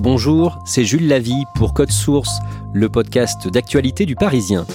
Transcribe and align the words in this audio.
Bonjour, 0.00 0.58
c'est 0.66 0.84
Jules 0.84 1.08
Lavie 1.08 1.44
pour 1.54 1.72
Code 1.72 1.90
Source, 1.90 2.40
le 2.74 2.90
podcast 2.90 3.48
d'actualité 3.48 4.04
du 4.04 4.14
Parisien. 4.14 4.66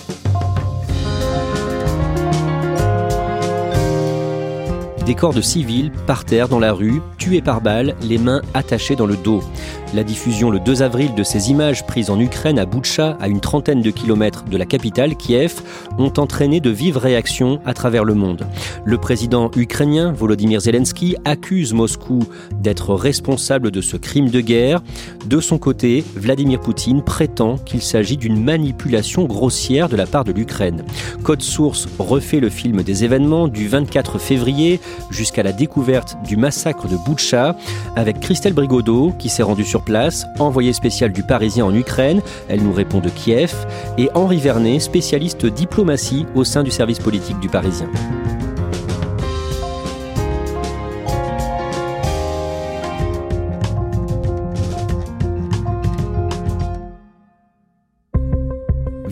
Des 5.05 5.13
corps 5.13 5.33
de 5.33 5.41
civils 5.41 5.91
par 6.07 6.25
terre 6.25 6.49
dans 6.49 6.59
la 6.59 6.73
rue, 6.73 7.01
tués 7.19 7.41
par 7.41 7.61
balles, 7.61 7.95
les 8.01 8.17
mains 8.17 8.41
attachées 8.55 8.95
dans 8.95 9.05
le 9.05 9.15
dos. 9.15 9.43
La 9.93 10.05
diffusion 10.05 10.49
le 10.49 10.61
2 10.61 10.83
avril 10.83 11.15
de 11.15 11.23
ces 11.23 11.51
images 11.51 11.85
prises 11.85 12.09
en 12.09 12.17
Ukraine 12.17 12.57
à 12.59 12.65
Boutcha, 12.65 13.17
à 13.19 13.27
une 13.27 13.41
trentaine 13.41 13.81
de 13.81 13.91
kilomètres 13.91 14.45
de 14.45 14.55
la 14.55 14.65
capitale, 14.65 15.17
Kiev, 15.17 15.61
ont 15.97 16.13
entraîné 16.17 16.61
de 16.61 16.69
vives 16.69 16.95
réactions 16.95 17.59
à 17.65 17.73
travers 17.73 18.05
le 18.05 18.13
monde. 18.13 18.47
Le 18.85 18.97
président 18.97 19.51
ukrainien 19.57 20.13
Volodymyr 20.13 20.61
Zelensky 20.61 21.17
accuse 21.25 21.73
Moscou 21.73 22.23
d'être 22.53 22.95
responsable 22.95 23.69
de 23.69 23.81
ce 23.81 23.97
crime 23.97 24.29
de 24.29 24.39
guerre. 24.39 24.81
De 25.25 25.41
son 25.41 25.57
côté, 25.57 26.05
Vladimir 26.15 26.61
Poutine 26.61 27.03
prétend 27.03 27.57
qu'il 27.57 27.81
s'agit 27.81 28.15
d'une 28.15 28.41
manipulation 28.41 29.25
grossière 29.25 29.89
de 29.89 29.97
la 29.97 30.05
part 30.05 30.23
de 30.23 30.31
l'Ukraine. 30.31 30.85
Code 31.23 31.41
Source 31.41 31.89
refait 31.99 32.39
le 32.39 32.49
film 32.49 32.81
des 32.81 33.03
événements 33.03 33.49
du 33.49 33.67
24 33.67 34.19
février 34.19 34.79
jusqu'à 35.09 35.43
la 35.43 35.51
découverte 35.51 36.15
du 36.25 36.37
massacre 36.37 36.87
de 36.87 36.95
Boutcha 36.95 37.57
avec 37.97 38.21
Christelle 38.21 38.53
Brigodeau 38.53 39.11
qui 39.19 39.27
s'est 39.27 39.43
rendue 39.43 39.65
sur 39.65 39.80
place, 39.81 40.25
envoyée 40.39 40.73
spéciale 40.73 41.11
du 41.11 41.23
Parisien 41.23 41.65
en 41.65 41.75
Ukraine, 41.75 42.21
elle 42.47 42.63
nous 42.63 42.73
répond 42.73 42.99
de 42.99 43.09
Kiev, 43.09 43.53
et 43.97 44.09
Henri 44.13 44.37
Vernet, 44.37 44.79
spécialiste 44.79 45.45
diplomatie 45.45 46.25
au 46.35 46.43
sein 46.43 46.63
du 46.63 46.71
service 46.71 46.99
politique 46.99 47.39
du 47.39 47.49
Parisien. 47.49 47.89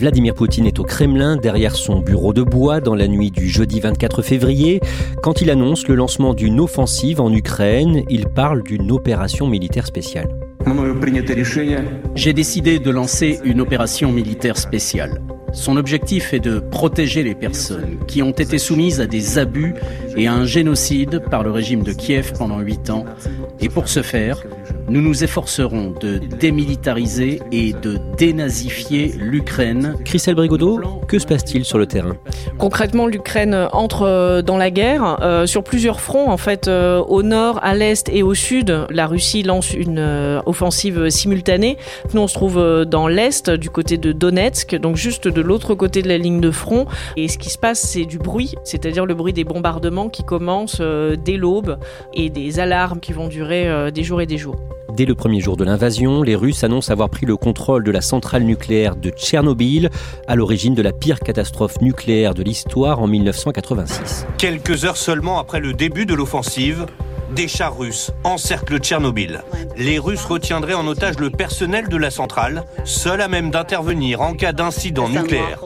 Vladimir 0.00 0.34
Poutine 0.34 0.64
est 0.64 0.78
au 0.78 0.84
Kremlin 0.84 1.36
derrière 1.36 1.76
son 1.76 2.00
bureau 2.00 2.32
de 2.32 2.42
bois 2.42 2.80
dans 2.80 2.94
la 2.94 3.06
nuit 3.06 3.30
du 3.30 3.50
jeudi 3.50 3.80
24 3.80 4.22
février. 4.22 4.80
Quand 5.22 5.42
il 5.42 5.50
annonce 5.50 5.86
le 5.88 5.94
lancement 5.94 6.32
d'une 6.32 6.58
offensive 6.58 7.20
en 7.20 7.30
Ukraine, 7.30 8.04
il 8.08 8.26
parle 8.26 8.62
d'une 8.62 8.90
opération 8.92 9.46
militaire 9.46 9.86
spéciale. 9.86 10.49
J'ai 12.14 12.32
décidé 12.32 12.78
de 12.78 12.90
lancer 12.90 13.40
une 13.44 13.60
opération 13.60 14.12
militaire 14.12 14.58
spéciale. 14.58 15.20
Son 15.52 15.76
objectif 15.76 16.32
est 16.32 16.40
de 16.40 16.60
protéger 16.60 17.22
les 17.22 17.34
personnes 17.34 17.98
qui 18.06 18.22
ont 18.22 18.30
été 18.30 18.58
soumises 18.58 19.00
à 19.00 19.06
des 19.06 19.38
abus 19.38 19.74
et 20.16 20.28
à 20.28 20.34
un 20.34 20.44
génocide 20.44 21.22
par 21.30 21.42
le 21.42 21.50
régime 21.50 21.82
de 21.82 21.92
Kiev 21.92 22.32
pendant 22.38 22.60
huit 22.60 22.90
ans. 22.90 23.04
Et 23.60 23.68
pour 23.68 23.88
ce 23.88 24.02
faire, 24.02 24.44
nous 24.90 25.00
nous 25.00 25.22
efforcerons 25.22 25.94
de 26.00 26.18
démilitariser 26.18 27.40
et 27.52 27.72
de 27.72 27.98
dénazifier 28.18 29.14
l'Ukraine. 29.16 29.94
Christelle 30.04 30.34
Brigodeau, 30.34 30.80
que 31.06 31.20
se 31.20 31.26
passe-t-il 31.26 31.64
sur 31.64 31.78
le 31.78 31.86
terrain? 31.86 32.16
Concrètement, 32.58 33.06
l'Ukraine 33.06 33.68
entre 33.72 34.42
dans 34.42 34.58
la 34.58 34.72
guerre 34.72 35.18
euh, 35.22 35.46
sur 35.46 35.62
plusieurs 35.62 36.00
fronts. 36.00 36.28
En 36.28 36.36
fait, 36.36 36.66
euh, 36.66 36.98
au 36.98 37.22
nord, 37.22 37.60
à 37.62 37.74
l'est 37.74 38.08
et 38.08 38.24
au 38.24 38.34
sud, 38.34 38.86
la 38.90 39.06
Russie 39.06 39.44
lance 39.44 39.72
une 39.72 40.00
euh, 40.00 40.42
offensive 40.44 41.08
simultanée. 41.08 41.78
Nous, 42.12 42.20
on 42.20 42.26
se 42.26 42.34
trouve 42.34 42.84
dans 42.84 43.06
l'est, 43.06 43.48
du 43.48 43.70
côté 43.70 43.96
de 43.96 44.10
Donetsk, 44.10 44.74
donc 44.74 44.96
juste 44.96 45.28
de 45.28 45.40
l'autre 45.40 45.74
côté 45.76 46.02
de 46.02 46.08
la 46.08 46.18
ligne 46.18 46.40
de 46.40 46.50
front. 46.50 46.86
Et 47.16 47.28
ce 47.28 47.38
qui 47.38 47.50
se 47.50 47.58
passe, 47.58 47.80
c'est 47.80 48.06
du 48.06 48.18
bruit, 48.18 48.56
c'est-à-dire 48.64 49.06
le 49.06 49.14
bruit 49.14 49.32
des 49.32 49.44
bombardements 49.44 50.08
qui 50.08 50.24
commencent 50.24 50.80
dès 50.80 51.36
l'aube 51.36 51.78
et 52.12 52.28
des 52.28 52.58
alarmes 52.58 52.98
qui 52.98 53.12
vont 53.12 53.28
durer 53.28 53.92
des 53.92 54.02
jours 54.02 54.20
et 54.20 54.26
des 54.26 54.38
jours. 54.38 54.56
Dès 54.96 55.04
le 55.04 55.14
premier 55.14 55.40
jour 55.40 55.56
de 55.56 55.64
l'invasion, 55.64 56.22
les 56.22 56.34
Russes 56.34 56.64
annoncent 56.64 56.92
avoir 56.92 57.10
pris 57.10 57.24
le 57.24 57.36
contrôle 57.36 57.84
de 57.84 57.90
la 57.90 58.00
centrale 58.00 58.42
nucléaire 58.42 58.96
de 58.96 59.10
Tchernobyl, 59.10 59.88
à 60.26 60.34
l'origine 60.34 60.74
de 60.74 60.82
la 60.82 60.92
pire 60.92 61.20
catastrophe 61.20 61.80
nucléaire 61.80 62.34
de 62.34 62.42
l'histoire 62.42 63.00
en 63.00 63.06
1986. 63.06 64.26
Quelques 64.38 64.84
heures 64.84 64.96
seulement 64.96 65.38
après 65.38 65.60
le 65.60 65.72
début 65.72 66.06
de 66.06 66.14
l'offensive, 66.14 66.86
des 67.34 67.48
chars 67.48 67.76
russes 67.76 68.10
encerclent 68.24 68.78
Tchernobyl. 68.78 69.42
Les 69.76 69.98
Russes 69.98 70.24
retiendraient 70.24 70.74
en 70.74 70.86
otage 70.86 71.18
le 71.18 71.30
personnel 71.30 71.88
de 71.88 71.96
la 71.96 72.10
centrale, 72.10 72.64
seul 72.84 73.20
à 73.20 73.28
même 73.28 73.50
d'intervenir 73.50 74.20
en 74.20 74.34
cas 74.34 74.52
d'incident 74.52 75.08
nucléaire. 75.08 75.64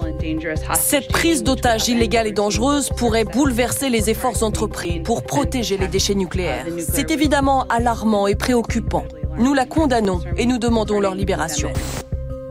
Cette 0.74 1.08
prise 1.08 1.42
d'otage 1.42 1.88
illégale 1.88 2.26
et 2.26 2.32
dangereuse 2.32 2.90
pourrait 2.96 3.24
bouleverser 3.24 3.90
les 3.90 4.10
efforts 4.10 4.42
entrepris 4.42 5.00
pour 5.00 5.22
protéger 5.22 5.76
les 5.76 5.88
déchets 5.88 6.14
nucléaires. 6.14 6.66
C'est 6.78 7.10
évidemment 7.10 7.64
alarmant 7.68 8.26
et 8.26 8.34
préoccupant. 8.34 9.04
Nous 9.38 9.54
la 9.54 9.66
condamnons 9.66 10.20
et 10.36 10.46
nous 10.46 10.58
demandons 10.58 11.00
leur 11.00 11.14
libération. 11.14 11.72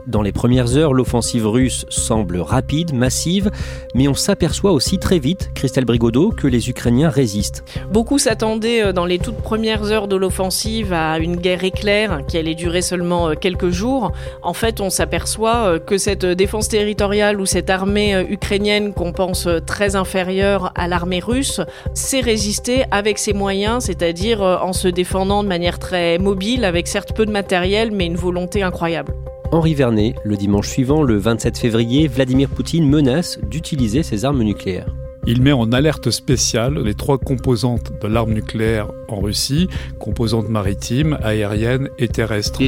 Dans 0.06 0.20
les 0.20 0.32
premières 0.32 0.76
heures, 0.76 0.92
l'offensive 0.92 1.46
russe 1.46 1.86
semble 1.88 2.38
rapide, 2.38 2.92
massive, 2.92 3.50
mais 3.94 4.06
on 4.06 4.12
s'aperçoit 4.12 4.72
aussi 4.72 4.98
très 4.98 5.18
vite, 5.18 5.50
Christelle 5.54 5.86
Brigodeau, 5.86 6.30
que 6.30 6.46
les 6.46 6.68
Ukrainiens 6.68 7.08
résistent. 7.08 7.64
Beaucoup 7.90 8.18
s'attendaient 8.18 8.84
euh, 8.84 8.92
dans 8.92 9.06
les 9.06 9.18
toutes 9.18 9.38
premières 9.38 9.84
heures 9.84 10.06
de 10.06 10.16
l'offensive 10.16 10.92
à 10.92 11.18
une 11.18 11.36
guerre 11.36 11.64
éclair 11.64 12.20
qui 12.28 12.36
allait 12.36 12.54
durer 12.54 12.82
seulement 12.82 13.30
euh, 13.30 13.34
quelques 13.34 13.70
jours. 13.70 14.12
En 14.42 14.52
fait, 14.52 14.82
on 14.82 14.90
s'aperçoit 14.90 15.56
euh, 15.68 15.78
que 15.78 15.96
cette 15.96 16.26
défense 16.26 16.68
territoriale 16.68 17.40
ou 17.40 17.46
cette 17.46 17.70
armée 17.70 18.26
ukrainienne 18.28 18.92
qu'on 18.92 19.12
pense 19.12 19.48
très 19.66 19.96
inférieure 19.96 20.70
à 20.74 20.86
l'armée 20.86 21.20
russe 21.20 21.62
s'est 21.94 22.20
résistée 22.20 22.84
avec 22.90 23.18
ses 23.18 23.32
moyens, 23.32 23.84
c'est-à-dire 23.84 24.42
en 24.42 24.74
se 24.74 24.88
défendant 24.88 25.42
de 25.42 25.48
manière 25.48 25.78
très 25.78 26.18
mobile, 26.18 26.64
avec 26.64 26.88
certes 26.88 27.14
peu 27.14 27.24
de 27.24 27.32
matériel, 27.32 27.90
mais 27.90 28.06
une 28.06 28.16
volonté 28.16 28.62
incroyable. 28.62 29.14
Henri 29.54 29.74
Vernet, 29.74 30.16
le 30.24 30.36
dimanche 30.36 30.68
suivant, 30.68 31.04
le 31.04 31.16
27 31.16 31.56
février, 31.56 32.08
Vladimir 32.08 32.48
Poutine 32.48 32.90
menace 32.90 33.38
d'utiliser 33.48 34.02
ses 34.02 34.24
armes 34.24 34.42
nucléaires. 34.42 34.92
Il 35.28 35.42
met 35.42 35.52
en 35.52 35.70
alerte 35.70 36.10
spéciale 36.10 36.80
les 36.82 36.94
trois 36.94 37.18
composantes 37.18 37.92
de 38.02 38.08
l'arme 38.08 38.32
nucléaire 38.32 38.88
en 39.06 39.20
Russie, 39.20 39.68
composantes 40.00 40.48
maritimes, 40.48 41.16
aériennes 41.22 41.88
et 41.98 42.08
terrestres. 42.08 42.60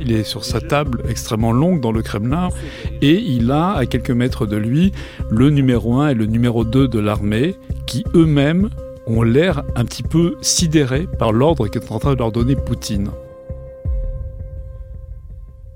Il 0.00 0.12
est 0.12 0.24
sur 0.24 0.44
sa 0.46 0.60
table 0.62 1.02
extrêmement 1.06 1.52
longue 1.52 1.82
dans 1.82 1.92
le 1.92 2.00
Kremlin 2.00 2.48
et 3.02 3.18
il 3.18 3.50
a 3.50 3.74
à 3.74 3.84
quelques 3.84 4.10
mètres 4.10 4.46
de 4.46 4.56
lui 4.56 4.92
le 5.28 5.50
numéro 5.50 5.96
1 5.96 6.08
et 6.08 6.14
le 6.14 6.24
numéro 6.24 6.64
2 6.64 6.88
de 6.88 6.98
l'armée 6.98 7.56
qui 7.86 8.04
eux-mêmes 8.14 8.70
ont 9.06 9.20
l'air 9.22 9.64
un 9.76 9.84
petit 9.84 10.02
peu 10.02 10.36
sidérés 10.40 11.06
par 11.18 11.32
l'ordre 11.32 11.68
qu'est 11.68 11.92
en 11.92 11.98
train 11.98 12.14
de 12.14 12.18
leur 12.20 12.32
donner 12.32 12.56
Poutine. 12.56 13.10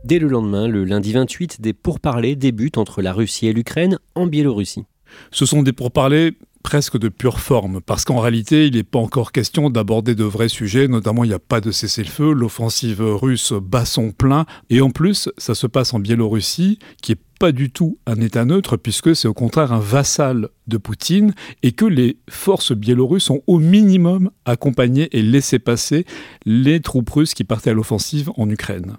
Dès 0.04 0.18
le 0.18 0.28
lendemain, 0.28 0.68
le 0.68 0.84
lundi 0.84 1.14
28, 1.14 1.62
des 1.62 1.72
pourparlers 1.72 2.36
débutent 2.36 2.76
entre 2.76 3.00
la 3.00 3.14
Russie 3.14 3.46
et 3.46 3.54
l'Ukraine 3.54 3.98
en 4.14 4.26
Biélorussie. 4.26 4.84
Ce 5.30 5.46
sont 5.46 5.62
des 5.62 5.72
pourparlers 5.72 6.36
presque 6.62 6.98
de 6.98 7.08
pure 7.08 7.40
forme, 7.40 7.80
parce 7.80 8.04
qu'en 8.04 8.20
réalité, 8.20 8.66
il 8.66 8.74
n'est 8.74 8.82
pas 8.82 8.98
encore 8.98 9.32
question 9.32 9.70
d'aborder 9.70 10.14
de 10.14 10.24
vrais 10.24 10.50
sujets, 10.50 10.88
notamment 10.88 11.24
il 11.24 11.28
n'y 11.28 11.34
a 11.34 11.38
pas 11.38 11.62
de 11.62 11.70
cessez-le-feu, 11.70 12.32
l'offensive 12.32 13.00
russe 13.00 13.54
bat 13.54 13.86
son 13.86 14.12
plein, 14.12 14.44
et 14.68 14.82
en 14.82 14.90
plus, 14.90 15.30
ça 15.38 15.54
se 15.54 15.66
passe 15.66 15.94
en 15.94 16.00
Biélorussie, 16.00 16.78
qui 17.00 17.12
est 17.12 17.20
pas 17.40 17.52
du 17.52 17.70
tout 17.70 17.98
un 18.06 18.20
État 18.20 18.44
neutre, 18.44 18.76
puisque 18.76 19.16
c'est 19.16 19.28
au 19.28 19.34
contraire 19.34 19.72
un 19.72 19.78
vassal 19.78 20.50
de 20.66 20.76
Poutine, 20.76 21.32
et 21.62 21.72
que 21.72 21.86
les 21.86 22.18
forces 22.28 22.72
biélorusses 22.72 23.30
ont 23.30 23.42
au 23.46 23.58
minimum 23.58 24.30
accompagné 24.44 25.08
et 25.16 25.22
laissé 25.22 25.58
passer 25.58 26.04
les 26.44 26.80
troupes 26.80 27.08
russes 27.08 27.32
qui 27.32 27.44
partaient 27.44 27.70
à 27.70 27.74
l'offensive 27.74 28.30
en 28.36 28.50
Ukraine. 28.50 28.98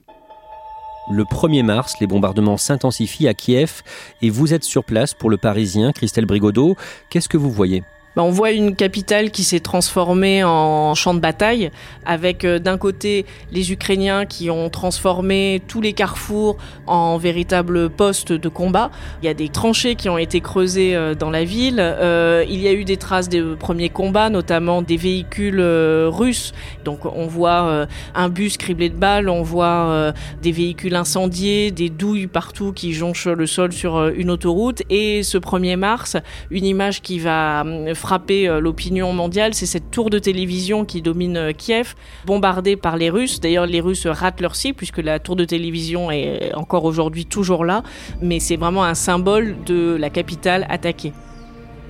Le 1.09 1.23
1er 1.23 1.61
mars, 1.61 1.95
les 1.99 2.07
bombardements 2.07 2.57
s'intensifient 2.57 3.27
à 3.27 3.35
Kiev 3.35 3.83
et 4.23 4.31
vous 4.31 4.55
êtes 4.55 4.63
sur 4.63 4.83
place 4.83 5.13
pour 5.13 5.29
le 5.29 5.37
Parisien, 5.37 5.91
Christelle 5.91 6.25
Brigodeau. 6.25 6.75
Qu'est-ce 7.11 7.29
que 7.29 7.37
vous 7.37 7.51
voyez? 7.51 7.83
Bah, 8.15 8.23
on 8.23 8.31
voit 8.31 8.51
une 8.51 8.75
capitale 8.75 9.29
qui 9.29 9.43
s'est 9.43 9.59
transformée 9.59 10.43
en 10.43 10.95
champ 10.95 11.13
de 11.13 11.19
bataille, 11.19 11.69
avec 12.05 12.45
euh, 12.45 12.59
d'un 12.59 12.77
côté 12.77 13.25
les 13.51 13.73
Ukrainiens 13.73 14.25
qui 14.25 14.49
ont 14.49 14.69
transformé 14.69 15.61
tous 15.67 15.81
les 15.81 15.91
carrefours 15.91 16.55
en 16.87 17.17
véritables 17.17 17.89
postes 17.89 18.31
de 18.31 18.47
combat. 18.47 18.89
Il 19.21 19.25
y 19.25 19.29
a 19.29 19.33
des 19.33 19.49
tranchées 19.49 19.95
qui 19.95 20.07
ont 20.07 20.17
été 20.17 20.39
creusées 20.39 20.95
euh, 20.95 21.13
dans 21.13 21.29
la 21.29 21.43
ville. 21.43 21.77
Euh, 21.79 22.45
il 22.47 22.61
y 22.61 22.69
a 22.69 22.73
eu 22.73 22.85
des 22.85 22.95
traces 22.95 23.27
des 23.27 23.41
premiers 23.41 23.89
combats, 23.89 24.29
notamment 24.29 24.81
des 24.81 24.97
véhicules 24.97 25.61
russes. 25.61 26.53
Donc 26.85 27.05
on 27.05 27.27
voit 27.27 27.87
un 28.13 28.29
bus 28.29 28.57
criblé 28.57 28.89
de 28.89 28.95
balles, 28.95 29.29
on 29.29 29.41
voit 29.41 30.13
des 30.41 30.51
véhicules 30.51 30.95
incendiés, 30.95 31.71
des 31.71 31.89
douilles 31.89 32.27
partout 32.27 32.71
qui 32.71 32.93
jonchent 32.93 33.27
le 33.27 33.45
sol 33.45 33.73
sur 33.73 34.07
une 34.07 34.29
autoroute. 34.29 34.83
Et 34.89 35.23
ce 35.23 35.37
1er 35.37 35.75
mars, 35.75 36.17
une 36.49 36.65
image 36.65 37.01
qui 37.01 37.19
va 37.19 37.63
frappé 38.05 38.47
euh, 38.47 38.59
l'opinion 38.59 39.13
mondiale, 39.13 39.55
c'est 39.55 39.65
cette 39.65 39.89
tour 39.89 40.11
de 40.11 40.19
télévision 40.19 40.85
qui 40.85 41.01
domine 41.01 41.37
euh, 41.37 41.53
Kiev, 41.53 41.95
bombardée 42.27 42.75
par 42.75 42.97
les 42.97 43.09
Russes. 43.09 43.39
D'ailleurs, 43.39 43.65
les 43.65 43.81
Russes 43.81 44.05
ratent 44.05 44.41
leur 44.41 44.55
cible 44.55 44.75
puisque 44.75 44.99
la 44.99 45.17
tour 45.17 45.35
de 45.35 45.43
télévision 45.43 46.11
est 46.11 46.53
encore 46.53 46.85
aujourd'hui 46.85 47.25
toujours 47.25 47.65
là, 47.65 47.81
mais 48.21 48.39
c'est 48.39 48.57
vraiment 48.57 48.83
un 48.83 48.93
symbole 48.93 49.55
de 49.65 49.97
la 49.99 50.11
capitale 50.11 50.67
attaquée. 50.69 51.13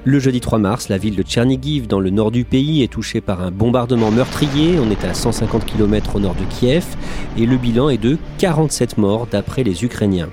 Le 0.05 0.19
jeudi 0.19 0.39
3 0.39 0.57
mars, 0.57 0.87
la 0.87 0.97
ville 0.97 1.17
de 1.17 1.23
Tchernigiv, 1.23 1.87
dans 1.87 1.99
le 1.99 2.11
nord 2.11 2.31
du 2.31 2.45
pays, 2.45 2.81
est 2.81 2.93
touchée 2.93 3.19
par 3.19 3.41
un 3.41 3.51
bombardement 3.51 4.09
meurtrier. 4.09 4.79
On 4.79 4.89
est 4.91 5.03
à 5.03 5.13
150 5.13 5.65
km 5.65 6.15
au 6.15 6.19
nord 6.21 6.35
de 6.35 6.45
Kiev 6.45 6.85
et 7.37 7.45
le 7.45 7.57
bilan 7.57 7.89
est 7.89 7.97
de 7.97 8.17
47 8.37 8.97
morts 8.97 9.27
d'après 9.29 9.63
les 9.63 9.83
Ukrainiens. 9.83 10.29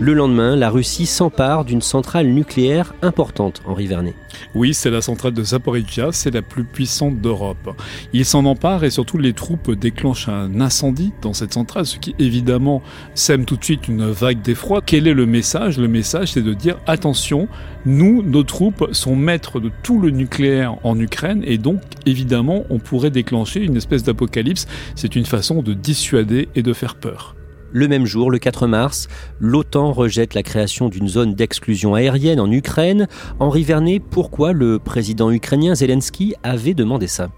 Le 0.00 0.14
lendemain, 0.14 0.54
la 0.54 0.70
Russie 0.70 1.06
s'empare 1.06 1.64
d'une 1.64 1.82
centrale 1.82 2.28
nucléaire 2.28 2.94
importante, 3.02 3.62
Henri 3.66 3.88
Vernet. 3.88 4.14
Oui, 4.54 4.72
c'est 4.72 4.90
la 4.90 5.00
centrale 5.00 5.32
de 5.32 5.42
Zaporizhia, 5.42 6.12
c'est 6.12 6.30
la 6.30 6.40
plus 6.40 6.62
puissante 6.62 7.20
d'Europe. 7.20 7.76
Il 8.12 8.24
s'en 8.24 8.44
empare 8.44 8.84
et 8.84 8.90
surtout 8.90 9.18
les 9.18 9.32
troupes 9.32 9.72
déclenchent 9.72 10.28
un 10.28 10.60
incendie 10.60 11.12
dans 11.20 11.32
cette 11.32 11.52
centrale, 11.52 11.84
ce 11.84 11.98
qui 11.98 12.14
évidemment 12.20 12.80
sème 13.16 13.44
tout 13.44 13.56
de 13.56 13.64
suite 13.64 13.88
une 13.88 14.08
vague 14.08 14.40
d'effroi. 14.40 14.82
Quel 14.86 15.08
est 15.08 15.14
le 15.14 15.26
message? 15.26 15.78
Le 15.78 15.88
message, 15.88 16.32
c'est 16.32 16.42
de 16.42 16.54
dire 16.54 16.78
attention, 16.86 17.48
nous, 17.84 18.22
nos 18.22 18.44
troupes 18.44 18.90
sont 18.92 19.16
maîtres 19.16 19.58
de 19.58 19.72
tout 19.82 19.98
le 19.98 20.10
nucléaire 20.10 20.76
en 20.84 20.96
Ukraine 21.00 21.42
et 21.44 21.58
donc 21.58 21.80
évidemment 22.06 22.62
on 22.70 22.78
pourrait 22.78 23.10
déclencher 23.10 23.64
une 23.64 23.76
espèce 23.76 24.04
d'apocalypse. 24.04 24.68
C'est 24.94 25.16
une 25.16 25.26
façon 25.26 25.60
de 25.60 25.74
dissuader 25.74 26.48
et 26.54 26.62
de 26.62 26.72
faire 26.72 26.94
peur. 26.94 27.34
Le 27.70 27.86
même 27.86 28.06
jour, 28.06 28.30
le 28.30 28.38
4 28.38 28.66
mars, 28.66 29.08
l'OTAN 29.40 29.92
rejette 29.92 30.32
la 30.32 30.42
création 30.42 30.88
d'une 30.88 31.06
zone 31.06 31.34
d'exclusion 31.34 31.94
aérienne 31.94 32.40
en 32.40 32.50
Ukraine. 32.50 33.08
Henri 33.40 33.62
Vernet, 33.62 34.00
pourquoi 34.00 34.52
le 34.52 34.78
président 34.78 35.30
ukrainien 35.30 35.74
Zelensky 35.74 36.34
avait 36.42 36.72
demandé 36.72 37.06
ça? 37.06 37.28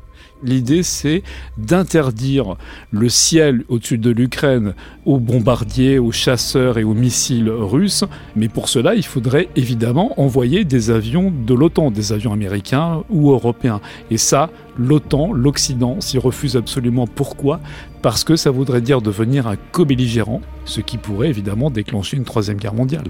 L'idée, 0.43 0.83
c'est 0.83 1.23
d'interdire 1.59 2.57
le 2.91 3.09
ciel 3.09 3.65
au-dessus 3.69 3.99
de 3.99 4.11
l'Ukraine 4.11 4.75
aux 5.05 5.19
bombardiers, 5.19 5.99
aux 5.99 6.13
chasseurs 6.13 6.79
et 6.79 6.85
aux 6.85 6.95
missiles 6.95 7.51
russes. 7.51 8.05
Mais 8.37 8.49
pour 8.49 8.69
cela, 8.69 8.95
il 8.95 9.05
faudrait 9.05 9.49
évidemment 9.57 10.19
envoyer 10.21 10.65
des 10.65 10.91
avions 10.91 11.31
de 11.31 11.55
l'OTAN, 11.55 11.91
des 11.91 12.13
avions 12.13 12.33
américains 12.33 13.03
ou 13.11 13.31
européens. 13.31 13.81
Et 14.11 14.19
ça, 14.19 14.51
l'OTAN, 14.79 15.33
l'Occident 15.33 16.01
s'y 16.01 16.19
refuse 16.19 16.57
absolument. 16.57 17.07
Pourquoi? 17.07 17.61
Parce 18.03 18.25
que 18.25 18.37
ça 18.37 18.51
voudrait 18.51 18.81
dire 18.81 19.03
devenir 19.03 19.47
un 19.47 19.57
co-belligérant, 19.73 20.41
ce 20.65 20.81
qui 20.81 20.97
pourrait 20.97 21.29
évidemment 21.29 21.71
déclencher 21.71 22.17
une 22.17 22.25
troisième 22.25 22.57
guerre 22.57 22.75
mondiale. 22.75 23.09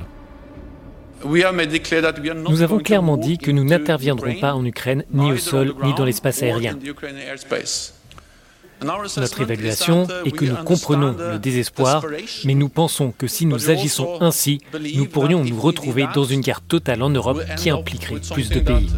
Nous 1.25 2.63
avons 2.63 2.79
clairement 2.79 3.17
dit 3.17 3.39
que 3.39 3.51
nous 3.51 3.65
n'interviendrons 3.65 4.35
pas 4.41 4.55
en 4.55 4.65
Ukraine, 4.65 5.05
ni 5.13 5.33
au 5.33 5.37
sol, 5.37 5.75
ni 5.83 5.95
dans 5.95 6.05
l'espace 6.05 6.43
aérien. 6.43 6.77
Notre 8.83 9.43
évaluation 9.43 10.07
est 10.25 10.31
que 10.31 10.45
nous 10.47 10.57
comprenons 10.65 11.15
le 11.19 11.39
désespoir, 11.39 12.05
mais 12.45 12.55
nous 12.55 12.69
pensons 12.69 13.13
que 13.17 13.27
si 13.27 13.45
nous 13.45 13.71
agissons 13.71 14.19
ainsi, 14.21 14.61
nous 14.95 15.07
pourrions 15.07 15.45
nous 15.45 15.61
retrouver 15.61 16.07
dans 16.15 16.25
une 16.25 16.41
guerre 16.41 16.63
totale 16.63 17.03
en 17.03 17.11
Europe 17.11 17.43
qui 17.57 17.71
impliquerait 17.71 18.21
plus 18.33 18.49
de 18.49 18.61
pays. 18.61 18.89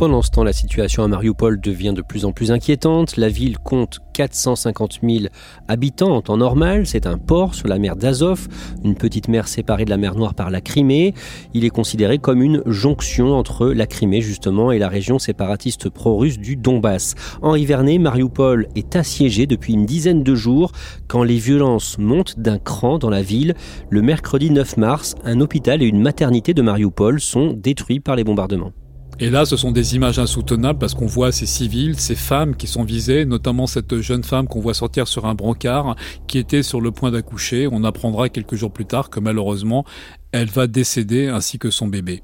Pendant 0.00 0.22
ce 0.22 0.30
temps, 0.30 0.44
la 0.44 0.54
situation 0.54 1.04
à 1.04 1.08
Mariupol 1.08 1.60
devient 1.60 1.92
de 1.94 2.00
plus 2.00 2.24
en 2.24 2.32
plus 2.32 2.52
inquiétante. 2.52 3.18
La 3.18 3.28
ville 3.28 3.58
compte 3.58 3.98
450 4.14 5.00
000 5.02 5.24
habitants 5.68 6.16
en 6.16 6.22
temps 6.22 6.38
normal. 6.38 6.86
C'est 6.86 7.06
un 7.06 7.18
port 7.18 7.54
sur 7.54 7.68
la 7.68 7.78
mer 7.78 7.96
d'Azov, 7.96 8.48
une 8.82 8.94
petite 8.94 9.28
mer 9.28 9.46
séparée 9.46 9.84
de 9.84 9.90
la 9.90 9.98
mer 9.98 10.14
Noire 10.14 10.32
par 10.32 10.50
la 10.50 10.62
Crimée. 10.62 11.12
Il 11.52 11.66
est 11.66 11.68
considéré 11.68 12.16
comme 12.16 12.40
une 12.40 12.62
jonction 12.64 13.34
entre 13.34 13.66
la 13.66 13.86
Crimée 13.86 14.22
justement 14.22 14.72
et 14.72 14.78
la 14.78 14.88
région 14.88 15.18
séparatiste 15.18 15.90
pro-russe 15.90 16.38
du 16.38 16.56
Donbass. 16.56 17.14
En 17.42 17.52
Vernet, 17.58 17.98
Mariupol 17.98 18.68
est 18.76 18.96
assiégé 18.96 19.46
depuis 19.46 19.74
une 19.74 19.84
dizaine 19.84 20.22
de 20.22 20.34
jours 20.34 20.72
quand 21.08 21.24
les 21.24 21.36
violences 21.36 21.98
montent 21.98 22.40
d'un 22.40 22.58
cran 22.58 22.96
dans 22.96 23.10
la 23.10 23.20
ville. 23.20 23.54
Le 23.90 24.00
mercredi 24.00 24.50
9 24.50 24.78
mars, 24.78 25.14
un 25.26 25.42
hôpital 25.42 25.82
et 25.82 25.86
une 25.86 26.00
maternité 26.00 26.54
de 26.54 26.62
Mariupol 26.62 27.20
sont 27.20 27.52
détruits 27.52 28.00
par 28.00 28.16
les 28.16 28.24
bombardements. 28.24 28.72
Et 29.22 29.28
là, 29.28 29.44
ce 29.44 29.54
sont 29.54 29.70
des 29.70 29.96
images 29.96 30.18
insoutenables 30.18 30.78
parce 30.78 30.94
qu'on 30.94 31.04
voit 31.04 31.30
ces 31.30 31.44
civils, 31.44 32.00
ces 32.00 32.14
femmes 32.14 32.56
qui 32.56 32.66
sont 32.66 32.84
visées, 32.84 33.26
notamment 33.26 33.66
cette 33.66 34.00
jeune 34.00 34.24
femme 34.24 34.48
qu'on 34.48 34.60
voit 34.60 34.72
sortir 34.72 35.06
sur 35.06 35.26
un 35.26 35.34
brancard 35.34 35.94
qui 36.26 36.38
était 36.38 36.62
sur 36.62 36.80
le 36.80 36.90
point 36.90 37.10
d'accoucher. 37.10 37.68
On 37.70 37.84
apprendra 37.84 38.30
quelques 38.30 38.54
jours 38.54 38.72
plus 38.72 38.86
tard 38.86 39.10
que 39.10 39.20
malheureusement, 39.20 39.84
elle 40.32 40.48
va 40.48 40.66
décéder 40.66 41.28
ainsi 41.28 41.58
que 41.58 41.68
son 41.68 41.86
bébé. 41.86 42.22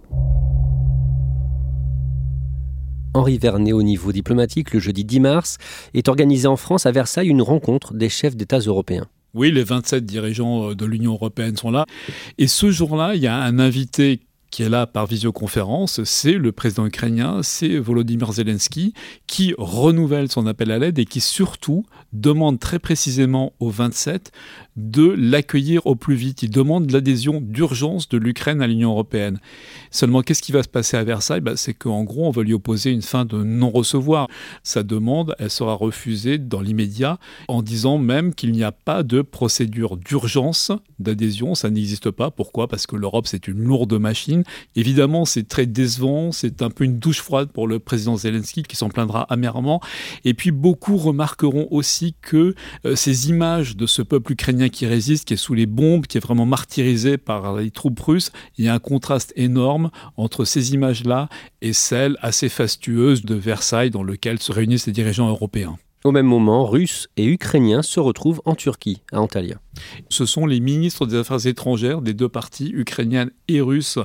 Henri 3.13 3.37
Vernet, 3.37 3.75
au 3.75 3.83
niveau 3.83 4.11
diplomatique, 4.11 4.73
le 4.73 4.81
jeudi 4.81 5.05
10 5.05 5.21
mars, 5.21 5.59
est 5.93 6.09
organisée 6.09 6.49
en 6.49 6.57
France 6.57 6.87
à 6.87 6.93
Versailles 6.93 7.29
une 7.29 7.43
rencontre 7.43 7.93
des 7.93 8.09
chefs 8.09 8.37
d'État 8.37 8.61
européens. 8.61 9.07
Oui, 9.35 9.53
les 9.53 9.65
27 9.65 10.07
dirigeants 10.07 10.73
de 10.73 10.87
l'Union 10.87 11.13
européenne 11.13 11.59
sont 11.59 11.71
là. 11.71 11.85
Et 12.39 12.47
ce 12.47 12.71
jour-là, 12.71 13.17
il 13.17 13.21
y 13.21 13.27
a 13.27 13.37
un 13.37 13.59
invité 13.59 14.23
qui 14.57 14.63
est 14.63 14.71
là 14.71 14.87
par 14.87 15.05
visioconférence, 15.05 16.03
c'est 16.05 16.33
le 16.33 16.51
président 16.51 16.87
ukrainien, 16.87 17.43
c'est 17.43 17.77
Volodymyr 17.77 18.33
Zelensky, 18.33 18.95
qui 19.27 19.55
renouvelle 19.59 20.31
son 20.31 20.47
appel 20.47 20.71
à 20.71 20.79
l'aide 20.79 20.99
et 20.99 21.05
qui 21.05 21.21
surtout 21.21 21.85
demande 22.15 22.59
très 22.59 22.79
précisément 22.79 23.53
aux 23.61 23.69
27 23.69 24.33
de 24.77 25.15
l'accueillir 25.17 25.87
au 25.87 25.97
plus 25.97 26.15
vite. 26.15 26.43
Il 26.43 26.51
demande 26.51 26.91
l'adhésion 26.91 27.41
d'urgence 27.41 28.09
de 28.09 28.19
l'Ukraine 28.19 28.61
à 28.61 28.67
l'Union 28.67 28.91
européenne. 28.91 29.41
Seulement, 29.91 30.23
qu'est-ce 30.23 30.43
qui 30.43 30.53
va 30.53 30.63
se 30.63 30.69
passer 30.69 30.97
à 30.97 31.05
Versailles? 31.05 31.41
Bah, 31.41 31.57
C'est 31.57 31.75
qu'en 31.75 32.05
gros, 32.05 32.27
on 32.27 32.31
va 32.31 32.43
lui 32.43 32.53
opposer 32.53 32.91
une 32.91 33.03
fin 33.03 33.25
de 33.25 33.43
non-recevoir. 33.43 34.29
Sa 34.63 34.83
demande, 34.83 35.35
elle 35.39 35.51
sera 35.51 35.75
refusée 35.75 36.39
dans 36.39 36.61
l'immédiat 36.61 37.19
en 37.49 37.63
disant 37.63 37.99
même 37.99 38.35
qu'il 38.35 38.53
n'y 38.53 38.65
a 38.65 38.73
pas 38.73 39.03
de 39.03 39.23
procédure 39.23 39.97
d'urgence 39.97 40.73
d'adhésion. 40.99 41.55
Ça 41.55 41.71
n'existe 41.71 42.11
pas. 42.11 42.31
Pourquoi? 42.31 42.69
Parce 42.69 42.87
que 42.87 42.97
l'Europe, 42.97 43.27
c'est 43.27 43.49
une 43.49 43.59
lourde 43.59 43.95
machine. 43.95 44.45
Évidemment, 44.75 45.25
c'est 45.25 45.49
très 45.49 45.67
décevant. 45.67 46.33
C'est 46.33 46.63
un 46.63 46.71
peu 46.71 46.85
une 46.85 46.99
douche 46.99 47.21
froide 47.21 47.51
pour 47.53 47.67
le 47.67 47.79
président 47.79 48.17
Zelensky 48.17 48.63
qui 48.63 48.77
s'en 48.77 48.89
plaindra 48.89 49.23
amèrement. 49.23 49.81
Et 50.25 50.35
puis, 50.35 50.51
beaucoup 50.51 50.97
remarqueront 50.97 51.69
aussi 51.71 52.15
que 52.21 52.55
euh, 52.85 52.97
ces 52.97 53.31
images 53.31 53.77
de 53.77 53.87
ce 53.87 54.03
peuple 54.03 54.33
ukrainien 54.33 54.66
qui 54.71 54.87
résiste, 54.87 55.27
qui 55.27 55.35
est 55.35 55.39
sous 55.39 55.55
les 55.55 55.67
bombes, 55.67 56.07
qui 56.07 56.19
est 56.19 56.21
vraiment 56.21 56.47
martyrisé 56.47 57.19
par 57.19 57.57
les 57.57 57.71
troupes 57.71 58.01
russes. 58.01 58.33
Il 58.59 58.65
y 58.65 58.69
a 58.69 58.75
un 58.75 58.79
contraste 58.79 59.33
énorme 59.37 59.91
entre 60.17 60.45
ces 60.45 60.75
images-là 60.75 61.29
et 61.63 61.73
celles 61.73 62.17
assez 62.21 62.49
fastueuses 62.49 63.25
de 63.25 63.35
Versailles 63.35 63.91
dans 63.91 64.03
lequel 64.03 64.41
se 64.41 64.53
réunissent 64.53 64.87
les 64.87 64.93
dirigeants 64.93 65.29
européens. 65.29 65.77
Au 66.07 66.13
même 66.13 66.27
moment, 66.27 66.67
Russes 66.67 67.09
et 67.17 67.25
Ukrainiens 67.25 67.83
se 67.83 67.99
retrouvent 67.99 68.41
en 68.45 68.55
Turquie, 68.55 69.03
à 69.11 69.21
Antalya. 69.21 69.57
Ce 70.09 70.25
sont 70.25 70.47
les 70.47 70.61
ministres 70.61 71.05
des 71.05 71.17
Affaires 71.17 71.45
étrangères 71.49 72.01
des 72.01 72.15
deux 72.15 72.29
parties, 72.29 72.71
ukrainiennes 72.73 73.33
et 73.49 73.61
russes, 73.61 73.99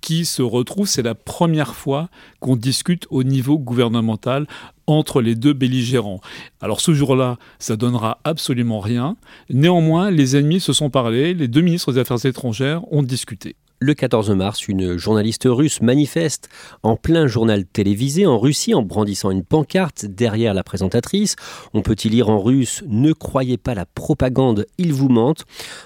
qui 0.00 0.24
se 0.24 0.40
retrouvent. 0.40 0.86
C'est 0.86 1.02
la 1.02 1.16
première 1.16 1.74
fois 1.74 2.10
qu'on 2.38 2.54
discute 2.54 3.08
au 3.10 3.24
niveau 3.24 3.58
gouvernemental 3.58 4.46
entre 4.88 5.20
les 5.20 5.34
deux 5.34 5.52
belligérants. 5.52 6.20
Alors 6.60 6.80
ce 6.80 6.92
jour-là, 6.92 7.36
ça 7.58 7.76
donnera 7.76 8.18
absolument 8.24 8.80
rien. 8.80 9.16
Néanmoins, 9.50 10.10
les 10.10 10.36
ennemis 10.36 10.60
se 10.60 10.72
sont 10.72 10.90
parlé, 10.90 11.34
les 11.34 11.46
deux 11.46 11.60
ministres 11.60 11.92
des 11.92 12.00
Affaires 12.00 12.24
étrangères 12.24 12.90
ont 12.92 13.02
discuté. 13.02 13.54
Le 13.80 13.94
14 13.94 14.30
mars, 14.30 14.66
une 14.66 14.96
journaliste 14.96 15.46
russe 15.46 15.80
manifeste 15.80 16.48
en 16.82 16.96
plein 16.96 17.28
journal 17.28 17.64
télévisé 17.64 18.26
en 18.26 18.36
Russie 18.36 18.74
en 18.74 18.82
brandissant 18.82 19.30
une 19.30 19.44
pancarte 19.44 20.04
derrière 20.04 20.52
la 20.52 20.64
présentatrice. 20.64 21.36
On 21.74 21.82
peut 21.82 21.94
y 22.02 22.08
lire 22.08 22.28
en 22.28 22.40
russe 22.42 22.82
Ne 22.88 23.12
croyez 23.12 23.56
pas 23.56 23.76
la 23.76 23.86
propagande, 23.86 24.66
ils 24.78 24.92
vous 24.92 25.08
mentent. 25.08 25.44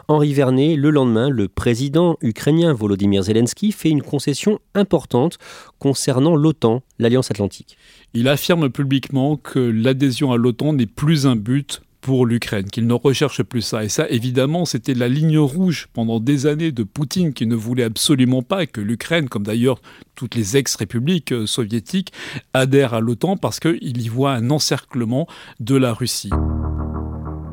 Henri 0.09 0.33
Vernet, 0.33 0.75
le 0.75 0.89
lendemain, 0.89 1.29
le 1.29 1.49
président 1.49 2.17
ukrainien 2.23 2.73
Volodymyr 2.73 3.25
Zelensky 3.25 3.73
fait 3.73 3.91
une 3.91 4.03
concession 4.03 4.59
importante 4.75 5.37
concernant 5.79 6.35
l'OTAN, 6.35 6.83
l'Alliance 6.99 7.31
Atlantique. 7.31 7.77
Il 8.15 8.27
affirme 8.27 8.71
publiquement 8.71 9.37
que 9.37 9.59
l'adhésion 9.59 10.33
à 10.33 10.39
l'OTAN 10.39 10.73
n'est 10.73 10.87
plus 10.87 11.27
un 11.27 11.37
but 11.37 11.83
pour 12.03 12.27
l'Ukraine, 12.27 12.67
qu'il 12.67 12.87
ne 12.87 12.93
recherche 12.93 13.43
plus 13.45 13.63
ça. 13.63 13.85
Et 13.85 13.89
ça, 13.89 14.07
évidemment, 14.11 14.67
c'était 14.67 14.93
la 14.93 15.09
ligne 15.09 15.39
rouge 15.39 15.89
pendant 15.95 16.21
des 16.21 16.47
années 16.47 16.73
de 16.73 16.83
Poutine 16.83 17.33
qui 17.33 17.47
ne 17.47 17.55
voulait 17.55 17.85
absolument 17.85 18.43
pas 18.43 18.67
que 18.67 18.81
l'Ukraine, 18.81 19.29
comme 19.29 19.45
d'ailleurs 19.45 19.81
toutes 20.17 20.35
les 20.35 20.57
ex-républiques 20.57 21.33
euh, 21.33 21.47
soviétiques, 21.47 22.13
adhèrent 22.53 22.93
à 22.93 23.01
l'OTAN 23.01 23.37
parce 23.37 23.61
qu'il 23.61 24.03
y 24.03 24.09
voit 24.09 24.33
un 24.33 24.51
encerclement 24.51 25.27
de 25.61 25.77
la 25.77 25.95
Russie. 25.95 26.31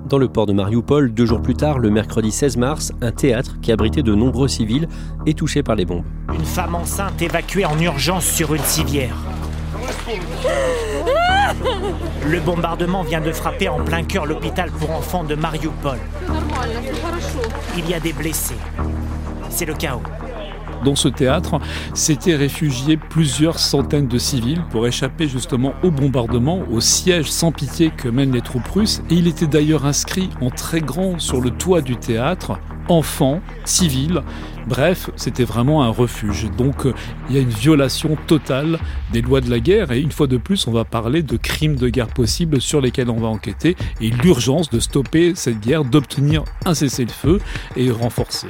Dans 0.10 0.18
le 0.18 0.28
port 0.28 0.48
de 0.48 0.54
Mariupol, 0.54 1.14
deux 1.14 1.28
jours 1.28 1.44
plus 1.44 1.54
tard, 1.54 1.78
le 1.78 1.92
mercredi 1.92 2.32
16 2.32 2.58
mars, 2.58 2.92
un 3.02 3.12
théâtre 3.12 3.60
qui 3.62 3.72
abritait 3.72 4.02
de 4.02 4.16
nombreux 4.16 4.48
civils 4.48 4.88
est 5.28 5.38
touché 5.38 5.62
par 5.62 5.76
les 5.76 5.86
bombes. 5.86 6.04
Une 6.34 6.44
femme 6.44 6.74
enceinte 6.74 7.22
évacuée 7.22 7.66
en 7.66 7.80
urgence 7.80 8.26
sur 8.26 8.56
une 8.56 8.64
civière. 8.64 9.16
Le 12.26 12.40
bombardement 12.40 13.04
vient 13.04 13.22
de 13.22 13.32
frapper 13.32 13.70
en 13.70 13.84
plein 13.84 14.04
cœur 14.04 14.26
l'hôpital 14.26 14.70
pour 14.72 14.92
enfants 14.92 15.24
de 15.24 15.36
Mariupol. 15.36 15.98
Il 17.78 17.90
y 17.90 17.94
a 17.94 18.00
des 18.00 18.14
blessés. 18.14 18.58
C'est 19.50 19.66
le 19.66 19.74
chaos. 19.74 20.02
Dans 20.84 20.96
ce 20.96 21.10
théâtre, 21.10 21.60
s'étaient 21.94 22.36
réfugiés 22.36 22.96
plusieurs 22.98 23.60
centaines 23.60 24.08
de 24.08 24.18
civils 24.18 24.64
pour 24.70 24.88
échapper 24.88 25.28
justement 25.28 25.74
au 25.84 25.92
bombardement, 25.92 26.62
au 26.72 26.80
siège 26.80 27.30
sans 27.30 27.52
pitié 27.52 27.90
que 27.90 28.08
mènent 28.08 28.32
les 28.32 28.42
troupes 28.42 28.68
russes. 28.68 29.02
Et 29.10 29.16
il 29.16 29.28
était 29.28 29.48
d'ailleurs 29.48 29.86
inscrit 29.86 30.30
en 30.42 30.50
très 30.50 30.80
grand 30.80 31.20
sur 31.20 31.42
le 31.42 31.50
toit 31.50 31.82
du 31.82 31.98
théâtre 31.98 32.60
enfants, 32.90 33.42
civils. 33.66 34.22
Bref, 34.68 35.10
c'était 35.16 35.46
vraiment 35.46 35.84
un 35.84 35.90
refuge. 35.90 36.50
Donc 36.58 36.86
euh, 36.86 36.94
il 37.30 37.36
y 37.36 37.40
a 37.40 37.42
une 37.42 37.50
violation 37.50 38.18
totale 38.28 38.80
des 39.14 39.22
lois 39.22 39.42
de 39.42 39.50
la 39.50 39.60
guerre 39.60 39.92
et 39.92 40.02
une 40.02 40.12
fois 40.12 40.28
de 40.28 40.38
plus, 40.38 40.68
on 40.68 40.72
va 40.72 40.86
parler 40.86 41.24
de 41.24 41.38
crimes 41.38 41.76
de 41.76 41.90
guerre 41.90 42.08
possibles 42.08 42.62
sur 42.62 42.82
lesquels 42.82 43.10
on 43.10 43.20
va 43.20 43.28
enquêter 43.28 43.76
et 44.02 44.10
l'urgence 44.10 44.70
de 44.70 44.80
stopper 44.80 45.34
cette 45.36 45.60
guerre, 45.60 45.86
d'obtenir 45.86 46.44
un 46.66 46.74
cessez-le-feu 46.74 47.40
et 47.76 47.90
renforcer. 47.92 48.48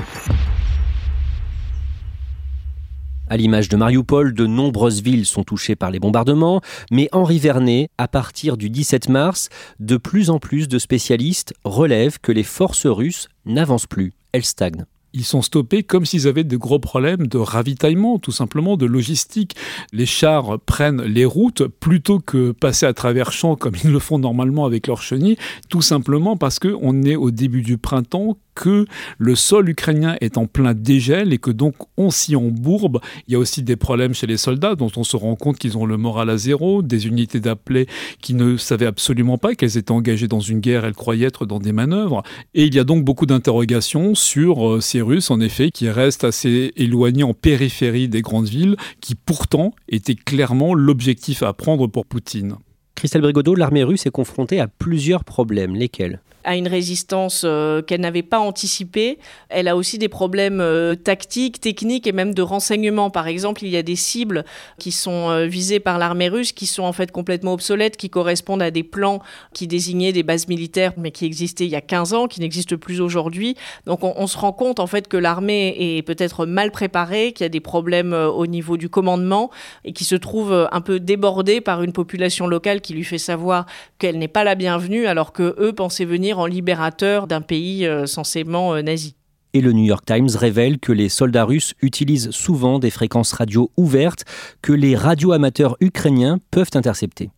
À 3.32 3.38
l'image 3.38 3.70
de 3.70 3.78
Mariupol, 3.78 4.34
de 4.34 4.48
nombreuses 4.48 5.04
villes 5.04 5.28
sont 5.28 5.44
touchées 5.44 5.76
par 5.76 5.92
les 5.92 6.00
bombardements, 6.00 6.62
mais 6.90 7.10
Henri 7.12 7.38
Vernet, 7.38 7.92
à 8.00 8.08
partir 8.08 8.58
du 8.58 8.72
17 8.72 9.08
mars, 9.08 9.50
de 9.80 9.98
plus 9.98 10.32
en 10.32 10.40
plus 10.40 10.68
de 10.68 10.80
spécialistes 10.80 11.54
relèvent 11.64 12.20
que 12.20 12.32
les 12.32 12.44
forces 12.44 12.88
russes 12.88 13.30
n'avancent 13.46 13.86
plus, 13.86 14.14
elles 14.32 14.46
stagnent 14.46 14.86
ils 15.14 15.24
sont 15.24 15.42
stoppés 15.42 15.84
comme 15.84 16.06
s'ils 16.06 16.28
avaient 16.28 16.44
de 16.44 16.58
gros 16.58 16.80
problèmes 16.80 17.28
de 17.28 17.38
ravitaillement, 17.38 18.20
tout 18.20 18.32
simplement, 18.32 18.78
de 18.78 18.86
logistique. 18.86 19.56
Les 19.92 20.06
chars 20.06 20.60
prennent 20.60 21.02
les 21.02 21.26
routes 21.26 21.68
plutôt 21.68 22.20
que 22.20 22.52
passer 22.52 22.86
à 22.86 22.94
travers 22.94 23.32
champs 23.32 23.56
comme 23.56 23.76
ils 23.84 23.92
le 23.92 24.00
font 24.00 24.20
normalement 24.20 24.66
avec 24.66 24.88
leurs 24.88 25.02
chenilles, 25.02 25.38
tout 25.70 25.82
simplement 25.82 26.38
parce 26.38 26.60
qu'on 26.60 27.04
est 27.04 27.16
au 27.16 27.32
début 27.32 27.62
du 27.62 27.78
printemps, 27.78 28.38
que 28.60 28.86
le 29.18 29.36
sol 29.36 29.70
ukrainien 29.70 30.18
est 30.20 30.38
en 30.38 30.46
plein 30.46 30.74
dégel 30.74 31.32
et 31.32 31.38
que 31.38 31.50
donc 31.50 31.76
on 31.96 32.12
s'y 32.12 32.36
embourbe. 32.36 33.00
Il 33.26 33.32
y 33.32 33.36
a 33.36 33.40
aussi 33.40 33.64
des 33.64 33.78
problèmes 33.78 34.14
chez 34.14 34.28
les 34.28 34.36
soldats 34.36 34.76
dont 34.76 34.92
on 34.98 35.06
se 35.06 35.16
rend 35.16 35.38
compte 35.38 35.58
qu'ils 35.58 35.78
ont 35.78 35.86
le 35.86 35.96
moral 35.96 36.30
à 36.30 36.36
zéro, 36.36 36.82
des 36.82 37.08
unités 37.08 37.40
d'appelés 37.40 37.88
qui 38.22 38.34
ne 38.34 38.58
savaient 38.58 38.86
absolument 38.86 39.38
pas 39.38 39.56
qu'elles 39.56 39.78
étaient 39.78 39.94
engagées 39.94 40.28
dans 40.28 40.42
une 40.42 40.60
guerre, 40.60 40.84
elles 40.84 40.94
croyaient 40.94 41.28
être 41.28 41.46
dans 41.46 41.60
des 41.60 41.72
manœuvres. 41.72 42.22
Et 42.54 42.66
il 42.66 42.76
y 42.76 42.80
a 42.80 42.84
donc 42.84 43.06
beaucoup 43.06 43.26
d'interrogations 43.26 44.14
sur 44.14 44.68
euh, 44.68 44.82
ces 44.82 45.02
Russes, 45.02 45.32
en 45.32 45.40
effet, 45.40 45.72
qui 45.72 45.90
restent 45.90 46.26
assez 46.26 46.74
éloignés 46.76 47.24
en 47.24 47.34
périphérie 47.34 48.10
des 48.10 48.22
grandes 48.22 48.50
villes, 48.50 48.76
qui 49.00 49.16
pourtant 49.16 49.74
étaient 49.88 50.16
clairement 50.16 50.74
l'objectif 50.74 51.44
à 51.44 51.54
prendre 51.54 51.88
pour 51.88 52.06
Poutine. 52.06 52.58
Christelle 52.96 53.22
Brigodeau, 53.22 53.56
l'armée 53.56 53.84
russe 53.86 54.06
est 54.06 54.12
confrontée 54.12 54.60
à 54.60 54.68
plusieurs 54.68 55.24
problèmes. 55.24 55.76
Lesquels? 55.76 56.20
À 56.44 56.56
une 56.56 56.68
résistance 56.68 57.44
euh, 57.46 57.82
qu'elle 57.82 58.02
n'avait 58.02 58.24
pas 58.24 58.40
anticipée. 58.40 59.20
Elle 59.50 59.68
a 59.68 59.76
aussi 59.76 59.98
des 59.98 60.08
problèmes 60.08 60.62
euh, 60.62 60.96
tactiques, 60.96 61.60
techniques 61.60 62.08
et 62.08 62.12
même 62.12 62.34
de 62.34 62.42
renseignement. 62.42 63.10
Par 63.10 63.28
exemple, 63.28 63.64
il 63.64 63.70
y 63.70 63.78
a 63.78 63.84
des 63.84 63.96
cibles 63.96 64.46
qui 64.78 64.92
sont 64.92 65.30
euh, 65.30 65.46
visées 65.46 65.80
par 65.80 65.98
l'armée 65.98 66.30
russe 66.30 66.52
qui 66.52 66.66
sont 66.66 66.84
en 66.84 66.94
fait 66.94 67.12
complètement 67.12 67.54
obsolètes, 67.54 67.98
qui 67.98 68.10
correspondent 68.10 68.62
à 68.62 68.72
des 68.72 68.84
plans 68.84 69.20
qui 69.54 69.68
désignaient 69.68 70.14
des 70.14 70.24
bases 70.24 70.48
militaires 70.48 70.94
mais 70.98 71.12
qui 71.12 71.26
existaient 71.26 71.66
il 71.66 71.72
y 71.72 71.76
a 71.76 71.82
15 71.82 72.14
ans, 72.14 72.28
qui 72.28 72.40
n'existent 72.40 72.78
plus 72.78 73.02
aujourd'hui. 73.02 73.56
Donc 73.86 74.04
on, 74.04 74.28
se 74.28 74.38
rend 74.38 74.52
compte 74.52 74.80
en 74.80 74.88
fait 74.88 75.08
que 75.08 75.18
l'armée 75.18 75.76
est 75.98 76.02
peut-être 76.04 76.46
mal 76.46 76.72
préparée, 76.72 77.34
qu'il 77.34 77.44
y 77.44 77.46
a 77.46 77.50
des 77.50 77.60
problèmes 77.60 78.14
au 78.14 78.46
niveau 78.48 78.78
du 78.78 78.90
commandement 78.90 79.50
et 79.84 79.94
qui 79.94 80.06
se 80.06 80.16
trouve 80.16 80.68
un 80.72 80.82
peu 80.82 81.00
débordée 81.00 81.62
par 81.62 81.84
une 81.84 81.94
population 81.94 82.48
locale 82.48 82.82
qui 82.82 82.94
lui 82.94 83.04
fait 83.04 83.18
savoir 83.18 83.66
qu'elle 83.98 84.18
n'est 84.18 84.28
pas 84.28 84.44
la 84.44 84.56
bienvenue 84.56 85.08
alors 85.08 85.34
que 85.34 85.56
eux 85.60 85.74
pensaient 85.74 86.06
venir 86.06 86.29
en 86.34 86.46
libérateur 86.46 87.28
d'un 87.28 87.42
pays 87.42 87.86
euh, 87.86 88.06
censément 88.06 88.74
euh, 88.74 88.82
nazi. 88.82 89.16
Et 89.54 89.62
le 89.62 89.72
New 89.72 89.86
York 89.86 90.06
Times 90.06 90.30
révèle 90.36 90.78
que 90.78 90.92
les 90.92 91.10
soldats 91.10 91.46
russes 91.46 91.74
utilisent 91.82 92.30
souvent 92.30 92.78
des 92.78 92.92
fréquences 92.92 93.34
radio 93.34 93.72
ouvertes 93.78 94.26
que 94.62 94.74
les 94.74 94.96
radioamateurs 94.96 95.76
ukrainiens 95.82 96.38
peuvent 96.52 96.70
intercepter. 96.76 97.32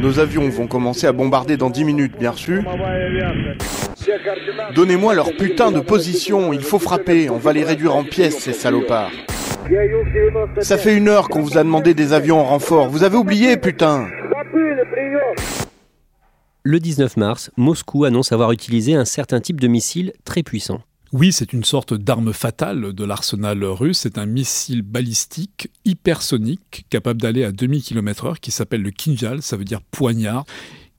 Nos 0.00 0.18
avions 0.18 0.48
vont 0.48 0.66
commencer 0.66 1.06
à 1.06 1.12
bombarder 1.12 1.56
dans 1.56 1.70
10 1.70 1.84
minutes, 1.84 2.18
bien 2.18 2.32
reçu 2.32 2.62
Donnez-moi 4.74 5.14
leur 5.14 5.32
putain 5.32 5.72
de 5.72 5.80
position, 5.80 6.52
il 6.52 6.62
faut 6.62 6.78
frapper, 6.78 7.30
on 7.30 7.38
va 7.38 7.52
les 7.52 7.64
réduire 7.64 7.94
en 7.94 8.04
pièces, 8.04 8.38
ces 8.38 8.52
salopards. 8.52 9.12
Ça 10.60 10.78
fait 10.78 10.96
une 10.96 11.08
heure 11.08 11.28
qu'on 11.28 11.42
vous 11.42 11.58
a 11.58 11.62
demandé 11.62 11.94
des 11.94 12.12
avions 12.12 12.40
en 12.40 12.44
renfort, 12.44 12.88
vous 12.88 13.04
avez 13.04 13.16
oublié, 13.16 13.56
putain 13.56 14.08
le 16.62 16.78
19 16.78 17.16
mars, 17.16 17.50
Moscou 17.56 18.04
annonce 18.04 18.32
avoir 18.32 18.52
utilisé 18.52 18.94
un 18.94 19.04
certain 19.04 19.40
type 19.40 19.60
de 19.60 19.68
missile 19.68 20.12
très 20.24 20.42
puissant. 20.42 20.82
Oui, 21.12 21.32
c'est 21.32 21.52
une 21.52 21.64
sorte 21.64 21.92
d'arme 21.92 22.32
fatale 22.32 22.92
de 22.92 23.04
l'arsenal 23.04 23.64
russe. 23.64 23.98
C'est 23.98 24.18
un 24.18 24.26
missile 24.26 24.82
balistique 24.82 25.68
hypersonique 25.84 26.86
capable 26.88 27.20
d'aller 27.20 27.42
à 27.42 27.50
demi 27.50 27.82
kilomètre 27.82 28.26
heure 28.26 28.40
qui 28.40 28.52
s'appelle 28.52 28.82
le 28.82 28.92
Kinjal, 28.92 29.42
ça 29.42 29.56
veut 29.56 29.64
dire 29.64 29.80
poignard. 29.90 30.44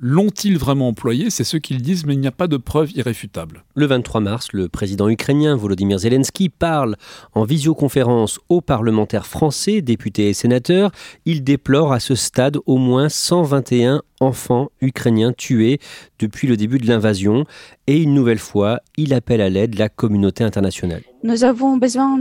L'ont-ils 0.04 0.58
vraiment 0.58 0.88
employé? 0.88 1.30
C'est 1.30 1.44
ce 1.44 1.58
qu'ils 1.58 1.84
disent, 1.84 2.08
mais 2.08 2.16
il 2.16 2.20
n'y 2.20 2.28
a 2.28 2.32
pas 2.32 2.48
de 2.48 2.58
preuves 2.58 2.92
irréfutables. 2.96 3.64
Le 3.76 3.86
23 3.86 4.20
mars, 4.20 4.48
le 4.52 4.68
président 4.68 5.08
ukrainien 5.08 5.56
Volodymyr 5.56 6.00
Zelensky 6.00 6.50
parle 6.50 6.96
en 7.34 7.44
visioconférence 7.44 8.40
aux 8.50 8.62
parlementaires 8.62 9.28
français, 9.28 9.84
députés 9.84 10.30
et 10.30 10.34
sénateurs. 10.34 10.92
Il 11.26 11.44
déplore 11.44 11.94
à 11.94 12.00
ce 12.00 12.16
stade 12.16 12.58
au 12.66 12.78
moins 12.78 13.10
121 13.10 14.02
enfants 14.20 14.72
ukrainiens 14.82 15.34
tués 15.34 15.80
depuis 16.18 16.48
le 16.48 16.58
début 16.58 16.80
de 16.80 16.88
l'invasion. 16.88 17.46
Et 17.86 18.02
une 18.02 18.16
nouvelle 18.16 18.40
fois, 18.40 18.80
il 18.98 19.14
appelle 19.14 19.42
à 19.42 19.50
l'aide 19.50 19.78
la 19.78 19.88
communauté 19.88 20.44
internationale. 20.44 21.04
Nous 21.22 21.44
avons 21.44 21.78
besoin 21.78 22.18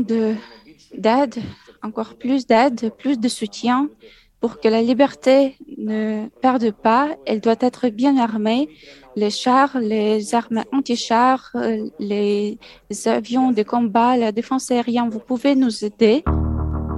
d'aide, 0.98 1.36
encore 1.82 2.12
plus 2.18 2.46
d'aide, 2.46 2.92
plus 2.98 3.18
de 3.18 3.28
soutien 3.28 3.88
pour 4.40 4.60
que 4.60 4.68
la 4.68 4.82
liberté 4.82 5.56
ne 5.76 6.28
perde 6.40 6.72
pas, 6.72 7.10
elle 7.26 7.40
doit 7.40 7.56
être 7.60 7.88
bien 7.88 8.16
armée. 8.16 8.68
Les 9.16 9.30
chars, 9.30 9.78
les 9.78 10.34
armes 10.34 10.64
anti-chars, 10.72 11.54
les 11.98 12.58
avions 13.06 13.52
de 13.52 13.62
combat, 13.62 14.16
la 14.16 14.32
défense 14.32 14.70
aérienne, 14.70 15.10
vous 15.10 15.20
pouvez 15.20 15.54
nous 15.54 15.84
aider. 15.84 16.24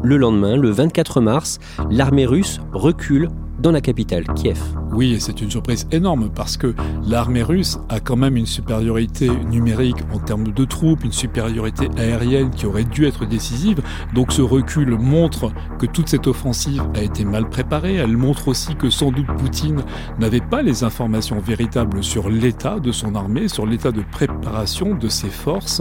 Le 0.05 0.17
lendemain, 0.17 0.57
le 0.57 0.71
24 0.71 1.21
mars, 1.21 1.59
l'armée 1.91 2.27
russe 2.27 2.61
recule 2.73 3.29
dans 3.63 3.71
la 3.71 3.81
capitale, 3.81 4.25
Kiev. 4.35 4.61
Oui, 4.93 5.13
et 5.13 5.21
c'est 5.21 5.41
une 5.41 5.51
surprise 5.51 5.87
énorme 5.91 6.29
parce 6.35 6.59
que 6.59 6.75
l'armée 7.07 7.43
russe 7.43 7.79
a 7.89 8.01
quand 8.01 8.17
même 8.17 8.37
une 8.37 8.45
supériorité 8.45 9.31
numérique 9.51 9.97
en 10.13 10.19
termes 10.19 10.49
de 10.49 10.65
troupes, 10.67 11.05
une 11.05 11.13
supériorité 11.13 11.89
aérienne 11.97 12.51
qui 12.51 12.67
aurait 12.67 12.85
dû 12.85 13.07
être 13.07 13.25
décisive. 13.25 13.81
Donc 14.15 14.33
ce 14.33 14.43
recul 14.43 14.99
montre 14.99 15.51
que 15.79 15.87
toute 15.87 16.09
cette 16.09 16.27
offensive 16.27 16.83
a 16.95 17.03
été 17.03 17.25
mal 17.25 17.49
préparée. 17.49 17.95
Elle 17.95 18.19
montre 18.19 18.49
aussi 18.49 18.75
que 18.75 18.91
sans 18.91 19.13
doute 19.13 19.29
Poutine 19.39 19.83
n'avait 20.19 20.41
pas 20.41 20.61
les 20.61 20.85
informations 20.85 21.39
véritables 21.41 22.05
sur 22.05 22.29
l'état 22.29 22.81
de 22.81 22.93
son 22.93 23.15
armée, 23.15 23.49
sur 23.49 23.65
l'état 23.65 23.93
de 23.93 24.03
préparation 24.03 24.95
de 24.95 25.09
ses 25.09 25.31
forces. 25.31 25.81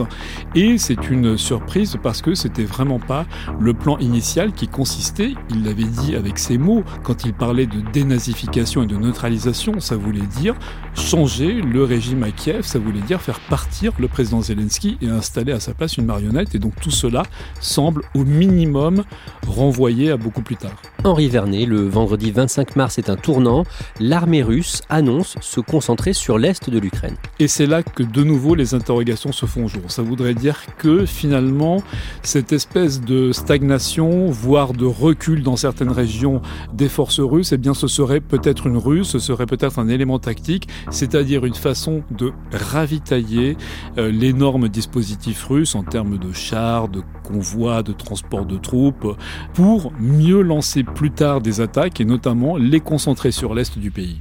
Et 0.56 0.78
c'est 0.78 1.10
une 1.10 1.38
surprise 1.38 1.98
parce 2.02 2.22
que 2.22 2.34
c'était 2.34 2.64
vraiment 2.64 3.00
pas 3.00 3.26
le 3.60 3.74
plan 3.74 3.98
initial 3.98 4.54
qui 4.54 4.68
consistait, 4.68 5.34
il 5.50 5.64
l'avait 5.64 5.84
dit 5.84 6.16
avec 6.16 6.40
ses 6.40 6.58
mots, 6.58 6.84
quand 7.04 7.26
il 7.26 7.34
parlait 7.34 7.66
de 7.74 7.82
dénazification 7.92 8.84
et 8.84 8.88
de 8.88 8.96
neutralisation, 8.96 9.80
ça 9.80 9.96
voulait 9.96 10.28
dire 10.40 10.56
changer 10.94 11.54
le 11.62 11.84
régime 11.84 12.24
à 12.24 12.32
Kiev, 12.32 12.64
ça 12.64 12.80
voulait 12.80 13.02
dire 13.02 13.22
faire 13.22 13.40
partir 13.40 13.94
le 14.00 14.08
président 14.08 14.42
Zelensky 14.42 14.98
et 15.02 15.08
installer 15.08 15.52
à 15.52 15.60
sa 15.60 15.74
place 15.74 15.98
une 15.98 16.06
marionnette. 16.06 16.54
Et 16.56 16.60
donc 16.60 16.74
tout 16.80 16.92
cela 16.92 17.24
semble 17.60 18.04
au 18.16 18.24
minimum 18.24 19.04
renvoyé 19.48 20.12
à 20.12 20.18
beaucoup 20.18 20.42
plus 20.42 20.58
tard. 20.58 20.82
Henri 21.04 21.30
Vernet, 21.30 21.66
le 21.66 21.88
vendredi 21.88 22.32
25 22.32 22.76
mars 22.76 22.98
est 22.98 23.10
un 23.10 23.16
tournant. 23.16 23.64
L'armée 24.00 24.44
russe 24.44 24.82
annonce 24.90 25.36
se 25.42 25.60
concentrer 25.60 26.14
sur 26.14 26.38
l'est 26.38 26.70
de 26.70 26.78
l'Ukraine. 26.78 27.16
Et 27.40 27.48
c'est 27.48 27.66
là 27.66 27.82
que 27.84 28.04
de 28.04 28.24
nouveau 28.24 28.56
les 28.56 28.74
interrogations 28.74 29.32
se 29.32 29.46
font 29.46 29.68
jour. 29.68 29.90
Ça 29.90 30.02
voudrait 30.02 30.36
dire 30.36 30.60
que 30.78 31.06
finalement, 31.06 31.82
cette 32.24 32.54
espèce 32.54 33.02
de 33.02 33.32
stagnation, 33.32 34.28
voire 34.28 34.74
de 34.74 34.86
recul 34.86 35.44
dans 35.44 35.56
certaines 35.56 35.92
régions 35.92 36.42
des 36.74 36.90
forces 36.90 37.20
russes, 37.20 37.52
eh 37.52 37.58
bien 37.62 37.74
ce 37.74 37.88
serait 37.88 38.20
peut-être 38.20 38.68
une 38.68 38.76
ruse, 38.76 39.08
ce 39.08 39.20
serait 39.20 39.46
peut-être 39.46 39.80
un 39.80 39.88
élément 39.88 40.20
tactique, 40.20 40.68
c'est-à-dire 40.90 41.46
une 41.46 41.56
façon 41.56 42.04
de 42.12 42.34
ravitailler 42.52 43.56
euh, 43.98 44.12
l'énorme 44.12 44.68
dispositif 44.68 45.46
russe 45.46 45.76
en 45.76 45.84
termes 45.84 46.18
de 46.18 46.34
chars, 46.34 46.90
de 46.90 47.02
convois, 47.24 47.84
de 47.84 47.94
transport 47.94 48.46
de 48.46 48.58
troupes, 48.58 49.16
pour 49.54 49.94
mieux 50.00 50.42
lancer 50.42 50.84
plus 50.84 51.12
tard 51.12 51.40
des 51.40 51.62
attaques 51.62 52.02
et 52.02 52.06
notamment 52.06 52.58
les 52.58 52.80
concentrer 52.80 53.32
sur 53.32 53.54
l'est 53.54 53.78
du 53.78 53.92
pays. 53.92 54.20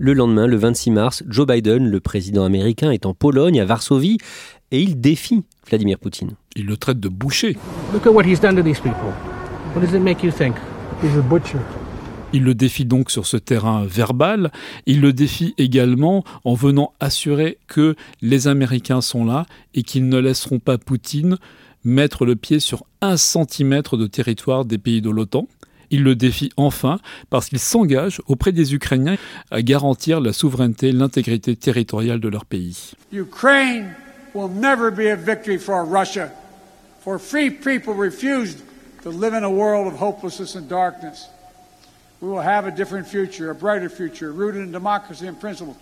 Le 0.00 0.12
lendemain, 0.12 0.46
le 0.46 0.56
26 0.56 0.92
mars, 0.92 1.24
Joe 1.26 1.44
Biden, 1.44 1.88
le 1.88 1.98
président 1.98 2.44
américain, 2.44 2.92
est 2.92 3.04
en 3.04 3.14
Pologne, 3.14 3.60
à 3.60 3.64
Varsovie, 3.64 4.18
et 4.70 4.80
il 4.80 5.00
défie 5.00 5.42
Vladimir 5.68 5.98
Poutine. 5.98 6.36
Il 6.54 6.66
le 6.66 6.76
traite 6.76 7.00
de 7.00 7.08
boucher. 7.08 7.56
Il 12.32 12.42
le 12.42 12.54
défie 12.54 12.84
donc 12.84 13.10
sur 13.10 13.26
ce 13.26 13.36
terrain 13.36 13.84
verbal. 13.86 14.50
Il 14.86 15.00
le 15.00 15.12
défie 15.12 15.54
également 15.56 16.24
en 16.44 16.54
venant 16.54 16.92
assurer 16.98 17.58
que 17.68 17.94
les 18.20 18.48
Américains 18.48 19.00
sont 19.00 19.24
là 19.24 19.46
et 19.74 19.84
qu'ils 19.84 20.08
ne 20.08 20.18
laisseront 20.18 20.58
pas 20.58 20.76
Poutine 20.76 21.38
mettre 21.84 22.26
le 22.26 22.34
pied 22.34 22.58
sur 22.58 22.84
un 23.00 23.16
centimètre 23.16 23.96
de 23.96 24.08
territoire 24.08 24.64
des 24.64 24.78
pays 24.78 25.00
de 25.00 25.10
l'OTAN. 25.10 25.46
Il 25.90 26.02
le 26.02 26.16
défie 26.16 26.50
enfin 26.56 26.98
parce 27.30 27.48
qu'il 27.48 27.60
s'engage 27.60 28.20
auprès 28.26 28.50
des 28.50 28.74
Ukrainiens 28.74 29.16
à 29.52 29.62
garantir 29.62 30.20
la 30.20 30.32
souveraineté 30.32 30.88
et 30.88 30.92
l'intégrité 30.92 31.54
territoriale 31.54 32.18
de 32.18 32.28
leur 32.28 32.44
pays. 32.44 32.92
Ukraine 33.12 33.94
will 34.34 34.50
never 34.50 34.90
be 34.90 35.10
a 35.10 35.16
victory 35.16 35.58
for 35.58 35.84
Russia, 35.84 36.28
for 37.04 37.18
free 37.20 37.50
people 37.50 37.94
refused 37.94 38.58
to 39.02 39.10
live 39.10 39.34
in 39.34 39.44
a 39.44 39.50
world 39.50 39.86
of 39.86 40.00
hopelessness 40.00 40.56
and 40.56 40.68
darkness. 40.68 41.28
We 42.20 42.28
will 42.28 42.42
have 42.42 42.66
a 42.66 42.70
different 42.70 43.06
future, 43.06 43.50
a 43.50 43.54
brighter 43.54 43.88
future, 43.88 44.32
rooted 44.32 44.62
in 44.62 44.72
democracy 44.72 45.28
and 45.28 45.34
principles. 45.34 45.76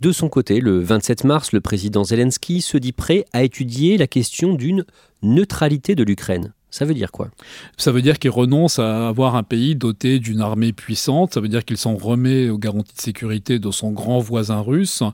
De 0.00 0.12
son 0.12 0.28
côté, 0.28 0.60
le 0.60 0.80
27 0.80 1.24
mars, 1.24 1.52
le 1.52 1.60
président 1.60 2.04
Zelensky 2.04 2.60
se 2.60 2.76
dit 2.76 2.92
prêt 2.92 3.24
à 3.32 3.42
étudier 3.44 3.96
la 3.96 4.06
question 4.06 4.54
d'une 4.54 4.84
neutralité 5.22 5.94
de 5.94 6.02
l'Ukraine. 6.02 6.52
Ça 6.70 6.84
veut 6.84 6.94
dire 6.94 7.12
quoi? 7.12 7.30
Ça 7.78 7.92
veut 7.92 8.02
dire 8.02 8.18
qu'il 8.18 8.30
renonce 8.30 8.80
à 8.80 9.08
avoir 9.08 9.36
un 9.36 9.44
pays 9.44 9.76
doté 9.76 10.18
d'une 10.18 10.40
armée 10.40 10.72
puissante, 10.72 11.32
ça 11.32 11.40
veut 11.40 11.48
dire 11.48 11.64
qu'il 11.64 11.76
s'en 11.76 11.94
remet 11.94 12.50
aux 12.50 12.58
garanties 12.58 12.96
de 12.96 13.00
sécurité 13.00 13.60
de 13.60 13.70
son 13.70 13.92
grand 13.92 14.18
voisin 14.18 14.58
russe. 14.58 15.04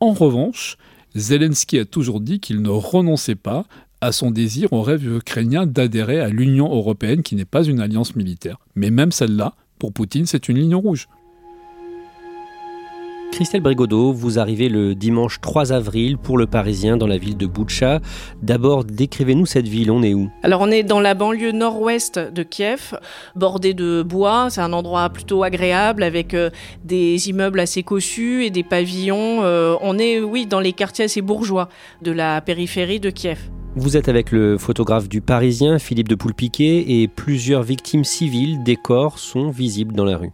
En 0.00 0.12
revanche, 0.12 0.76
Zelensky 1.16 1.78
a 1.78 1.86
toujours 1.86 2.20
dit 2.20 2.38
qu'il 2.38 2.60
ne 2.60 2.68
renonçait 2.68 3.34
pas 3.34 3.64
à 4.00 4.12
son 4.12 4.30
désir, 4.30 4.72
au 4.72 4.82
rêve 4.82 5.06
ukrainien 5.06 5.66
d'adhérer 5.66 6.20
à 6.20 6.28
l'Union 6.28 6.72
européenne 6.74 7.22
qui 7.22 7.34
n'est 7.34 7.44
pas 7.44 7.64
une 7.64 7.80
alliance 7.80 8.16
militaire. 8.16 8.58
Mais 8.74 8.90
même 8.90 9.12
celle-là, 9.12 9.54
pour 9.78 9.92
Poutine, 9.92 10.26
c'est 10.26 10.48
une 10.48 10.58
ligne 10.58 10.74
rouge. 10.74 11.08
Christelle 13.32 13.60
Brigodeau, 13.60 14.12
vous 14.12 14.38
arrivez 14.38 14.70
le 14.70 14.94
dimanche 14.94 15.42
3 15.42 15.72
avril 15.72 16.16
pour 16.16 16.38
le 16.38 16.46
Parisien 16.46 16.96
dans 16.96 17.06
la 17.06 17.18
ville 17.18 17.36
de 17.36 17.46
Boutcha. 17.46 18.00
D'abord, 18.42 18.84
décrivez-nous 18.84 19.44
cette 19.44 19.68
ville, 19.68 19.90
on 19.90 20.02
est 20.02 20.14
où? 20.14 20.30
Alors 20.42 20.62
on 20.62 20.70
est 20.70 20.82
dans 20.82 21.00
la 21.00 21.12
banlieue 21.12 21.52
nord-ouest 21.52 22.18
de 22.18 22.42
Kiev, 22.42 22.98
bordée 23.34 23.74
de 23.74 24.02
bois, 24.02 24.48
c'est 24.48 24.62
un 24.62 24.72
endroit 24.72 25.10
plutôt 25.10 25.42
agréable 25.42 26.02
avec 26.02 26.32
euh, 26.32 26.48
des 26.84 27.28
immeubles 27.28 27.60
assez 27.60 27.82
cossus 27.82 28.46
et 28.46 28.50
des 28.50 28.62
pavillons. 28.62 29.42
Euh, 29.42 29.76
on 29.82 29.98
est, 29.98 30.20
oui, 30.20 30.46
dans 30.46 30.60
les 30.60 30.72
quartiers 30.72 31.04
assez 31.04 31.20
bourgeois 31.20 31.68
de 32.00 32.12
la 32.12 32.40
périphérie 32.40 33.00
de 33.00 33.10
Kiev. 33.10 33.50
Vous 33.78 33.98
êtes 33.98 34.08
avec 34.08 34.32
le 34.32 34.56
photographe 34.56 35.06
du 35.06 35.20
Parisien, 35.20 35.78
Philippe 35.78 36.08
de 36.08 36.14
Poulpiquet, 36.14 36.84
et 36.88 37.08
plusieurs 37.08 37.62
victimes 37.62 38.04
civiles, 38.04 38.62
des 38.62 38.76
corps 38.76 39.18
sont 39.18 39.50
visibles 39.50 39.94
dans 39.94 40.06
la 40.06 40.16
rue. 40.16 40.32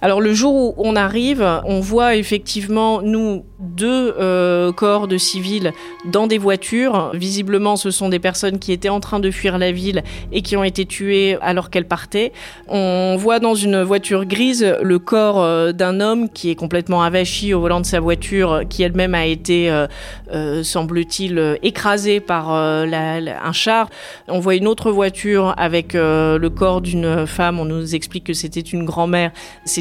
Alors 0.00 0.20
le 0.20 0.32
jour 0.32 0.54
où 0.54 0.74
on 0.78 0.94
arrive, 0.94 1.44
on 1.64 1.80
voit 1.80 2.14
effectivement, 2.14 3.02
nous, 3.02 3.44
deux 3.58 4.14
euh, 4.20 4.70
corps 4.72 5.08
de 5.08 5.18
civils 5.18 5.72
dans 6.04 6.28
des 6.28 6.38
voitures. 6.38 7.10
Visiblement, 7.14 7.74
ce 7.74 7.90
sont 7.90 8.08
des 8.08 8.20
personnes 8.20 8.60
qui 8.60 8.70
étaient 8.70 8.88
en 8.88 9.00
train 9.00 9.18
de 9.18 9.30
fuir 9.32 9.58
la 9.58 9.72
ville 9.72 10.04
et 10.30 10.42
qui 10.42 10.56
ont 10.56 10.62
été 10.62 10.86
tuées 10.86 11.36
alors 11.40 11.70
qu'elles 11.70 11.88
partaient. 11.88 12.32
On 12.68 13.16
voit 13.18 13.40
dans 13.40 13.56
une 13.56 13.82
voiture 13.82 14.24
grise 14.24 14.76
le 14.80 14.98
corps 15.00 15.42
euh, 15.42 15.72
d'un 15.72 16.00
homme 16.00 16.28
qui 16.28 16.50
est 16.50 16.54
complètement 16.54 17.02
avachi 17.02 17.52
au 17.52 17.60
volant 17.60 17.80
de 17.80 17.86
sa 17.86 17.98
voiture, 17.98 18.62
qui 18.68 18.84
elle-même 18.84 19.16
a 19.16 19.26
été, 19.26 19.68
euh, 20.32 20.62
semble-t-il, 20.62 21.58
écrasée 21.62 22.20
par 22.20 22.50
un 22.52 23.52
char. 23.52 23.90
On 24.28 24.38
voit 24.38 24.54
une 24.54 24.68
autre 24.68 24.92
voiture 24.92 25.54
avec 25.56 25.94
le 25.94 26.48
corps 26.48 26.80
d'une 26.80 27.26
femme. 27.26 27.58
On 27.58 27.64
nous 27.64 27.94
explique 27.94 28.24
que 28.24 28.32
c'était 28.32 28.60
une 28.60 28.84
grand-mère. 28.84 29.32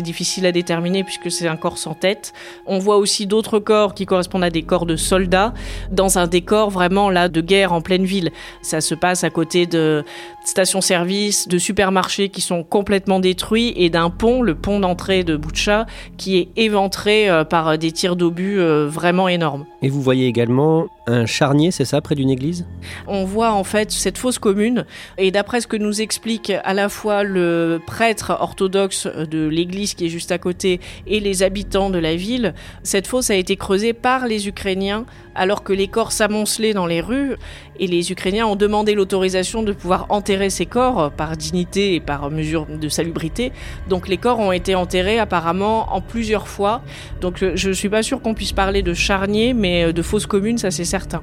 Difficile 0.07 0.45
à 0.45 0.51
déterminer 0.51 1.03
puisque 1.03 1.29
c'est 1.29 1.47
un 1.47 1.57
corps 1.57 1.77
sans 1.77 1.93
tête. 1.93 2.33
On 2.65 2.79
voit 2.79 2.97
aussi 2.97 3.27
d'autres 3.27 3.59
corps 3.59 3.93
qui 3.93 4.05
correspondent 4.05 4.45
à 4.45 4.49
des 4.49 4.63
corps 4.63 4.85
de 4.85 4.95
soldats 4.95 5.53
dans 5.91 6.17
un 6.17 6.27
décor 6.27 6.69
vraiment 6.69 7.09
là 7.09 7.27
de 7.27 7.41
guerre 7.41 7.73
en 7.73 7.81
pleine 7.81 8.05
ville. 8.05 8.31
Ça 8.61 8.79
se 8.79 8.95
passe 8.95 9.23
à 9.23 9.29
côté 9.29 9.65
de 9.65 10.05
stations-service, 10.47 11.47
de 11.47 11.57
supermarchés 11.57 12.29
qui 12.29 12.41
sont 12.41 12.63
complètement 12.63 13.19
détruits 13.19 13.73
et 13.75 13.89
d'un 13.89 14.09
pont, 14.09 14.41
le 14.41 14.55
pont 14.55 14.79
d'entrée 14.79 15.23
de 15.23 15.35
Boucha, 15.35 15.85
qui 16.17 16.37
est 16.37 16.49
éventré 16.55 17.29
euh, 17.29 17.43
par 17.43 17.77
des 17.77 17.91
tirs 17.91 18.15
d'obus 18.15 18.59
euh, 18.59 18.87
vraiment 18.87 19.27
énormes. 19.27 19.65
Et 19.81 19.89
vous 19.89 20.01
voyez 20.01 20.27
également 20.27 20.87
un 21.05 21.25
charnier, 21.25 21.71
c'est 21.71 21.85
ça, 21.85 22.01
près 22.01 22.15
d'une 22.15 22.29
église? 22.29 22.65
On 23.07 23.23
voit 23.23 23.51
en 23.51 23.63
fait 23.63 23.91
cette 23.91 24.17
fosse 24.17 24.39
commune 24.39 24.85
et 25.17 25.31
d'après 25.31 25.61
ce 25.61 25.67
que 25.67 25.77
nous 25.77 26.01
explique 26.01 26.51
à 26.63 26.73
la 26.73 26.89
fois 26.89 27.23
le 27.23 27.79
prêtre 27.85 28.35
orthodoxe 28.39 29.07
de 29.07 29.47
l'église 29.47 29.93
qui 29.93 30.05
est 30.05 30.09
juste 30.09 30.31
à 30.31 30.37
côté 30.37 30.79
et 31.05 31.19
les 31.19 31.43
habitants 31.43 31.89
de 31.89 31.99
la 31.99 32.15
ville, 32.15 32.53
cette 32.83 33.07
fosse 33.07 33.29
a 33.29 33.35
été 33.35 33.55
creusée 33.55 33.93
par 33.93 34.27
les 34.27 34.47
Ukrainiens 34.47 35.05
alors 35.37 35.63
que 35.63 35.71
les 35.71 35.87
corps 35.87 36.11
s'amoncelaient 36.11 36.73
dans 36.73 36.85
les 36.85 36.99
rues 36.99 37.35
et 37.79 37.87
les 37.87 38.11
Ukrainiens 38.11 38.47
ont 38.47 38.55
demandé 38.55 38.95
l'autorisation 38.95 39.63
de 39.63 39.71
pouvoir 39.71 40.07
enterrer 40.09 40.49
ces 40.49 40.65
corps 40.65 41.11
par 41.11 41.37
dignité 41.37 41.95
et 41.95 41.99
par 41.99 42.29
mesure 42.31 42.65
de 42.65 42.89
salubrité. 42.89 43.51
Donc 43.87 44.07
les 44.07 44.17
corps 44.17 44.39
ont 44.39 44.51
été 44.51 44.75
enterrés 44.75 45.19
apparemment 45.19 45.93
en 45.93 46.01
plusieurs 46.01 46.47
fois. 46.47 46.81
Donc 47.21 47.37
je 47.39 47.67
ne 47.69 47.73
suis 47.73 47.89
pas 47.89 48.03
sûr 48.03 48.21
qu'on 48.21 48.33
puisse 48.33 48.53
parler 48.53 48.81
de 48.81 48.93
charnier, 48.93 49.53
mais 49.53 49.93
de 49.93 50.01
fosse 50.01 50.25
commune, 50.25 50.57
ça 50.57 50.71
c'est 50.71 50.85
certain. 50.85 51.21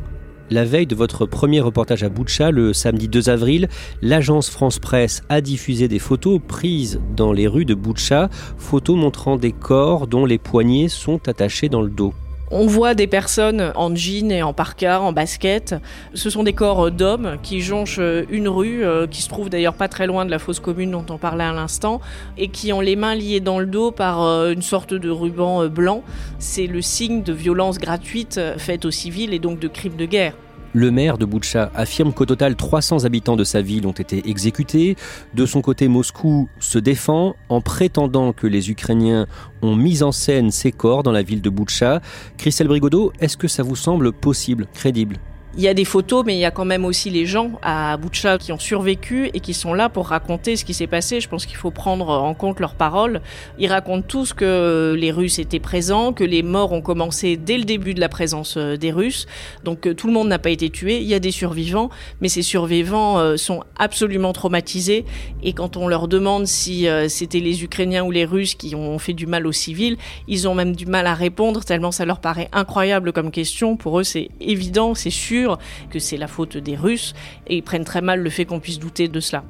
La 0.50 0.66
veille 0.66 0.86
de 0.86 0.94
votre 0.94 1.24
premier 1.24 1.60
reportage 1.60 2.02
à 2.02 2.10
Boutcha, 2.10 2.50
le 2.50 2.74
samedi 2.74 3.08
2 3.08 3.30
avril, 3.30 3.68
l'agence 4.02 4.50
France 4.50 4.78
Presse 4.78 5.22
a 5.30 5.40
diffusé 5.40 5.88
des 5.88 5.98
photos 5.98 6.38
prises 6.46 7.00
dans 7.16 7.32
les 7.32 7.46
rues 7.46 7.64
de 7.64 7.74
Boutcha, 7.74 8.28
photos 8.58 8.96
montrant 8.96 9.36
des 9.36 9.52
corps 9.52 10.06
dont 10.06 10.26
les 10.26 10.38
poignets 10.38 10.88
sont 10.88 11.28
attachés 11.28 11.70
dans 11.70 11.80
le 11.80 11.88
dos. 11.88 12.12
On 12.56 12.68
voit 12.68 12.94
des 12.94 13.08
personnes 13.08 13.72
en 13.74 13.96
jean 13.96 14.30
et 14.30 14.44
en 14.44 14.52
parka, 14.52 15.00
en 15.00 15.12
basket. 15.12 15.74
Ce 16.14 16.30
sont 16.30 16.44
des 16.44 16.52
corps 16.52 16.92
d'hommes 16.92 17.36
qui 17.42 17.60
jonchent 17.60 17.98
une 18.30 18.46
rue, 18.46 18.84
euh, 18.84 19.08
qui 19.08 19.22
se 19.22 19.28
trouve 19.28 19.50
d'ailleurs 19.50 19.74
pas 19.74 19.88
très 19.88 20.06
loin 20.06 20.24
de 20.24 20.30
la 20.30 20.38
fosse 20.38 20.60
commune 20.60 20.92
dont 20.92 21.04
on 21.10 21.18
parlait 21.18 21.42
à 21.42 21.52
l'instant, 21.52 22.00
et 22.38 22.46
qui 22.46 22.72
ont 22.72 22.80
les 22.80 22.94
mains 22.94 23.16
liées 23.16 23.40
dans 23.40 23.58
le 23.58 23.66
dos 23.66 23.90
par 23.90 24.22
euh, 24.22 24.52
une 24.52 24.62
sorte 24.62 24.94
de 24.94 25.10
ruban 25.10 25.62
euh, 25.62 25.68
blanc. 25.68 26.04
C'est 26.38 26.68
le 26.68 26.80
signe 26.80 27.24
de 27.24 27.32
violence 27.32 27.78
gratuite 27.78 28.40
faite 28.56 28.84
aux 28.84 28.92
civils 28.92 29.34
et 29.34 29.40
donc 29.40 29.58
de 29.58 29.66
crimes 29.66 29.96
de 29.96 30.06
guerre. 30.06 30.34
Le 30.76 30.90
maire 30.90 31.18
de 31.18 31.24
Boutcha 31.24 31.70
affirme 31.76 32.12
qu'au 32.12 32.26
total 32.26 32.56
300 32.56 33.04
habitants 33.04 33.36
de 33.36 33.44
sa 33.44 33.62
ville 33.62 33.86
ont 33.86 33.92
été 33.92 34.28
exécutés. 34.28 34.96
De 35.32 35.46
son 35.46 35.62
côté, 35.62 35.86
Moscou 35.86 36.48
se 36.58 36.80
défend 36.80 37.36
en 37.48 37.60
prétendant 37.60 38.32
que 38.32 38.48
les 38.48 38.72
Ukrainiens 38.72 39.28
ont 39.62 39.76
mis 39.76 40.02
en 40.02 40.10
scène 40.10 40.50
ces 40.50 40.72
corps 40.72 41.04
dans 41.04 41.12
la 41.12 41.22
ville 41.22 41.42
de 41.42 41.48
Boutcha. 41.48 42.00
Christelle 42.38 42.66
Brigodeau, 42.66 43.12
est-ce 43.20 43.36
que 43.36 43.46
ça 43.46 43.62
vous 43.62 43.76
semble 43.76 44.12
possible, 44.12 44.66
crédible? 44.74 45.18
Il 45.56 45.62
y 45.62 45.68
a 45.68 45.74
des 45.74 45.84
photos, 45.84 46.24
mais 46.26 46.34
il 46.34 46.40
y 46.40 46.44
a 46.44 46.50
quand 46.50 46.64
même 46.64 46.84
aussi 46.84 47.10
les 47.10 47.26
gens 47.26 47.52
à 47.62 47.96
Boutcha 47.96 48.38
qui 48.38 48.50
ont 48.50 48.58
survécu 48.58 49.30
et 49.34 49.40
qui 49.40 49.54
sont 49.54 49.72
là 49.72 49.88
pour 49.88 50.08
raconter 50.08 50.56
ce 50.56 50.64
qui 50.64 50.74
s'est 50.74 50.88
passé. 50.88 51.20
Je 51.20 51.28
pense 51.28 51.46
qu'il 51.46 51.56
faut 51.56 51.70
prendre 51.70 52.08
en 52.08 52.34
compte 52.34 52.58
leurs 52.58 52.74
paroles. 52.74 53.20
Ils 53.58 53.68
racontent 53.68 54.04
tous 54.06 54.32
que 54.32 54.96
les 54.98 55.12
Russes 55.12 55.38
étaient 55.38 55.60
présents, 55.60 56.12
que 56.12 56.24
les 56.24 56.42
morts 56.42 56.72
ont 56.72 56.80
commencé 56.80 57.36
dès 57.36 57.56
le 57.56 57.64
début 57.64 57.94
de 57.94 58.00
la 58.00 58.08
présence 58.08 58.56
euh, 58.56 58.76
des 58.76 58.90
Russes. 58.90 59.26
Donc 59.62 59.86
euh, 59.86 59.94
tout 59.94 60.08
le 60.08 60.12
monde 60.12 60.28
n'a 60.28 60.40
pas 60.40 60.50
été 60.50 60.70
tué. 60.70 60.98
Il 60.98 61.06
y 61.06 61.14
a 61.14 61.20
des 61.20 61.30
survivants, 61.30 61.88
mais 62.20 62.28
ces 62.28 62.42
survivants 62.42 63.18
euh, 63.18 63.36
sont 63.36 63.62
absolument 63.78 64.32
traumatisés. 64.32 65.04
Et 65.44 65.52
quand 65.52 65.76
on 65.76 65.86
leur 65.86 66.08
demande 66.08 66.46
si 66.46 66.86
c'était 67.08 67.40
les 67.40 67.62
Ukrainiens 67.62 68.04
ou 68.04 68.10
les 68.10 68.24
Russes 68.24 68.54
qui 68.54 68.74
ont 68.74 68.98
fait 68.98 69.12
du 69.12 69.26
mal 69.26 69.46
aux 69.46 69.52
civils, 69.52 69.96
ils 70.26 70.48
ont 70.48 70.54
même 70.54 70.74
du 70.74 70.86
mal 70.86 71.06
à 71.06 71.14
répondre 71.14 71.64
tellement 71.64 71.92
ça 71.92 72.04
leur 72.04 72.20
paraît 72.20 72.48
incroyable 72.52 73.12
comme 73.12 73.30
question. 73.30 73.76
Pour 73.76 74.00
eux, 74.00 74.04
c'est 74.04 74.30
évident, 74.40 74.94
c'est 74.94 75.10
sûr 75.10 75.43
que 75.90 75.98
c'est 75.98 76.16
la 76.16 76.28
faute 76.28 76.56
des 76.56 76.76
Russes 76.76 77.14
et 77.46 77.56
ils 77.56 77.62
prennent 77.62 77.84
très 77.84 78.00
mal 78.00 78.20
le 78.20 78.30
fait 78.30 78.44
qu'on 78.44 78.60
puisse 78.60 78.78
douter 78.78 79.08
de 79.08 79.20
cela. 79.20 79.44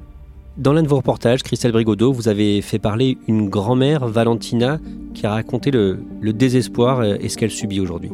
Dans 0.56 0.72
l'un 0.72 0.84
de 0.84 0.88
vos 0.88 0.96
reportages, 0.96 1.42
Christelle 1.42 1.72
Brigodeau, 1.72 2.12
vous 2.12 2.28
avez 2.28 2.62
fait 2.62 2.78
parler 2.78 3.18
une 3.26 3.48
grand-mère, 3.48 4.06
Valentina, 4.06 4.78
qui 5.14 5.26
a 5.26 5.30
raconté 5.30 5.70
le, 5.70 5.98
désespoir 6.32 7.04
et 7.04 7.28
ce 7.28 7.36
qu'elle 7.36 7.50
subit 7.50 7.80
aujourd'hui. 7.80 8.10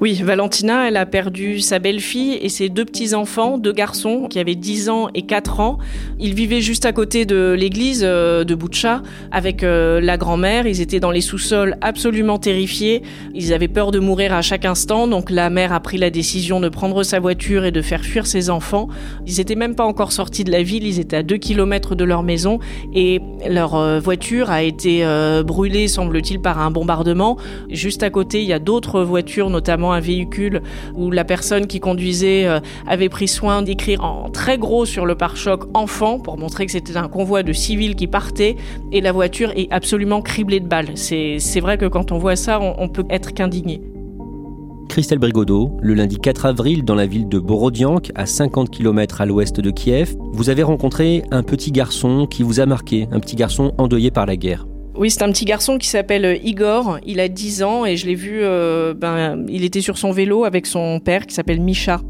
Oui, 0.00 0.14
Valentina, 0.22 0.86
elle 0.86 0.96
a 0.96 1.06
perdu 1.06 1.58
sa 1.58 1.80
belle-fille 1.80 2.38
et 2.40 2.48
ses 2.48 2.68
deux 2.68 2.84
petits-enfants, 2.84 3.58
deux 3.58 3.72
garçons 3.72 4.28
qui 4.30 4.38
avaient 4.38 4.54
10 4.54 4.90
ans 4.90 5.08
et 5.12 5.22
4 5.22 5.58
ans. 5.58 5.78
Ils 6.20 6.34
vivaient 6.34 6.60
juste 6.60 6.86
à 6.86 6.92
côté 6.92 7.24
de 7.24 7.56
l'église 7.58 8.02
euh, 8.04 8.44
de 8.44 8.54
Boutcha 8.54 9.02
avec 9.32 9.64
euh, 9.64 10.00
la 10.00 10.16
grand-mère. 10.16 10.68
Ils 10.68 10.80
étaient 10.80 11.00
dans 11.00 11.10
les 11.10 11.20
sous-sols 11.20 11.76
absolument 11.80 12.38
terrifiés. 12.38 13.02
Ils 13.34 13.52
avaient 13.52 13.66
peur 13.66 13.90
de 13.90 13.98
mourir 13.98 14.32
à 14.32 14.40
chaque 14.40 14.64
instant. 14.64 15.08
Donc 15.08 15.30
la 15.30 15.50
mère 15.50 15.72
a 15.72 15.80
pris 15.80 15.98
la 15.98 16.10
décision 16.10 16.60
de 16.60 16.68
prendre 16.68 17.02
sa 17.02 17.18
voiture 17.18 17.64
et 17.64 17.72
de 17.72 17.82
faire 17.82 18.04
fuir 18.04 18.28
ses 18.28 18.50
enfants. 18.50 18.86
Ils 19.26 19.40
étaient 19.40 19.56
même 19.56 19.74
pas 19.74 19.84
encore 19.84 20.12
sortis 20.12 20.44
de 20.44 20.52
la 20.52 20.62
ville. 20.62 20.86
Ils 20.86 21.00
étaient 21.00 21.16
à 21.16 21.22
2 21.24 21.38
km 21.38 21.96
de 21.96 22.04
leur 22.04 22.22
maison 22.22 22.60
et 22.94 23.20
leur 23.48 23.74
euh, 23.74 23.98
voiture 23.98 24.52
a 24.52 24.62
été 24.62 25.04
brûlée, 25.44 25.88
semble-t-il, 25.88 26.37
par 26.38 26.58
un 26.58 26.70
bombardement. 26.70 27.36
Juste 27.70 28.02
à 28.02 28.10
côté, 28.10 28.42
il 28.42 28.48
y 28.48 28.52
a 28.52 28.58
d'autres 28.58 29.02
voitures, 29.02 29.50
notamment 29.50 29.92
un 29.92 30.00
véhicule 30.00 30.62
où 30.94 31.10
la 31.10 31.24
personne 31.24 31.66
qui 31.66 31.80
conduisait 31.80 32.46
euh, 32.46 32.60
avait 32.86 33.08
pris 33.08 33.28
soin 33.28 33.62
d'écrire 33.62 34.04
en 34.04 34.30
très 34.30 34.58
gros 34.58 34.84
sur 34.84 35.06
le 35.06 35.14
pare-choc 35.14 35.64
enfant 35.74 36.18
pour 36.18 36.38
montrer 36.38 36.66
que 36.66 36.72
c'était 36.72 36.96
un 36.96 37.08
convoi 37.08 37.42
de 37.42 37.52
civils 37.52 37.94
qui 37.94 38.06
partait 38.06 38.56
et 38.92 39.00
la 39.00 39.12
voiture 39.12 39.52
est 39.56 39.70
absolument 39.70 40.22
criblée 40.22 40.60
de 40.60 40.68
balles. 40.68 40.96
C'est 40.96 41.60
vrai 41.60 41.78
que 41.78 41.86
quand 41.86 42.12
on 42.12 42.18
voit 42.18 42.36
ça, 42.36 42.60
on, 42.60 42.74
on 42.78 42.88
peut 42.88 43.04
être 43.10 43.32
qu'indigné. 43.34 43.80
Christelle 44.88 45.18
Brigodeau, 45.18 45.76
le 45.80 45.94
lundi 45.94 46.18
4 46.18 46.46
avril 46.46 46.84
dans 46.84 46.94
la 46.94 47.06
ville 47.06 47.28
de 47.28 47.38
Borodiank, 47.38 48.10
à 48.14 48.26
50 48.26 48.70
km 48.70 49.20
à 49.20 49.26
l'ouest 49.26 49.60
de 49.60 49.70
Kiev, 49.70 50.16
vous 50.32 50.50
avez 50.50 50.62
rencontré 50.62 51.22
un 51.30 51.42
petit 51.42 51.70
garçon 51.70 52.26
qui 52.26 52.42
vous 52.42 52.58
a 52.58 52.66
marqué, 52.66 53.06
un 53.12 53.20
petit 53.20 53.36
garçon 53.36 53.72
endeuillé 53.78 54.10
par 54.10 54.26
la 54.26 54.36
guerre. 54.36 54.66
Oui, 54.98 55.12
c'est 55.12 55.22
un 55.22 55.30
petit 55.30 55.44
garçon 55.44 55.78
qui 55.78 55.86
s'appelle 55.86 56.24
euh, 56.24 56.36
Igor. 56.42 56.98
Il 57.06 57.20
a 57.20 57.28
10 57.28 57.62
ans 57.62 57.86
et 57.86 57.96
je 57.96 58.04
l'ai 58.04 58.16
vu, 58.16 58.40
euh, 58.42 58.94
ben, 58.94 59.44
il 59.48 59.62
était 59.62 59.80
sur 59.80 59.96
son 59.96 60.10
vélo 60.10 60.44
avec 60.44 60.66
son 60.66 60.98
père 60.98 61.24
qui 61.24 61.36
s'appelle 61.36 61.60
Misha. 61.60 62.00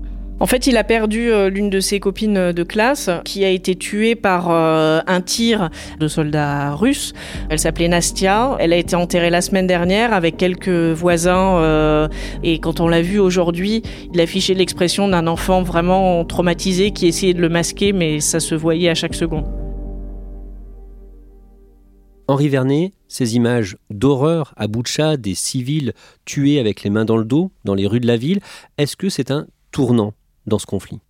En 0.41 0.47
fait, 0.47 0.67
il 0.67 0.77
a 0.79 0.85
perdu 0.85 1.31
euh, 1.31 1.51
l'une 1.51 1.69
de 1.69 1.81
ses 1.81 2.01
copines 2.01 2.51
de 2.51 2.63
classe 2.63 3.11
qui 3.25 3.45
a 3.45 3.51
été 3.51 3.75
tuée 3.75 4.15
par 4.15 4.51
un 4.51 5.21
tir 5.21 5.69
de 6.01 6.09
soldats 6.09 6.75
russes. 6.75 7.13
Elle 7.51 7.59
s'appelait 7.59 7.89
Nastia. 7.89 8.57
Elle 8.59 8.73
a 8.73 8.77
été 8.77 8.97
enterrée 8.97 9.29
la 9.29 9.43
semaine 9.43 9.67
dernière 9.67 10.15
avec 10.15 10.39
quelques 10.39 10.69
voisins. 10.69 12.09
et 12.43 12.59
quand 12.59 12.81
on 12.81 12.89
l'a 12.89 13.03
vu 13.03 13.19
aujourd'hui, 13.19 13.83
il 14.15 14.21
affichait 14.21 14.55
l'expression 14.55 15.09
d'un 15.09 15.27
enfant 15.27 15.63
vraiment 15.63 16.25
traumatisé 16.25 16.93
qui 16.93 17.07
essayait 17.07 17.35
de 17.35 17.43
le 17.43 17.51
masquer, 17.51 17.93
mais 17.93 18.21
ça 18.21 18.41
se 18.41 18.55
voyait 18.55 18.89
à 18.89 18.95
chaque 18.95 19.15
seconde. 19.15 19.68
Henri 22.31 22.51
Vernet, 22.51 22.93
ces 23.09 23.37
images 23.37 23.79
d'horreur 23.89 24.53
à 24.59 24.67
Boutcha, 24.67 25.17
des 25.17 25.35
civils 25.35 25.95
tués 26.27 26.61
avec 26.61 26.83
les 26.83 26.91
mains 26.91 27.07
dans 27.07 27.17
le 27.17 27.25
dos 27.25 27.51
dans 27.65 27.73
les 27.73 27.87
rues 27.87 28.01
de 28.01 28.07
la 28.07 28.19
ville, 28.19 28.41
est-ce 28.77 28.97
que 28.97 29.09
c'est 29.09 29.31
un 29.31 29.47
tournant 29.71 30.13
dans 30.47 30.59
ce 30.59 30.67
conflit? 30.67 31.01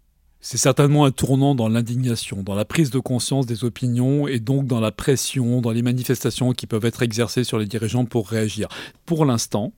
C'est 0.40 0.58
certainement 0.58 1.04
un 1.04 1.10
tournant 1.10 1.56
dans 1.56 1.68
l'indignation, 1.68 2.44
dans 2.44 2.54
la 2.54 2.64
prise 2.64 2.90
de 2.90 3.00
conscience 3.00 3.46
des 3.46 3.64
opinions 3.64 4.28
et 4.28 4.38
donc 4.38 4.68
dans 4.68 4.78
la 4.78 4.92
pression, 4.92 5.60
dans 5.60 5.72
les 5.72 5.82
manifestations 5.82 6.52
qui 6.52 6.68
peuvent 6.68 6.84
être 6.84 7.02
exercées 7.02 7.42
sur 7.42 7.58
les 7.58 7.66
dirigeants 7.66 8.04
pour 8.04 8.28
réagir. 8.28 8.68
Pour 9.04 9.24
l'instant, 9.24 9.72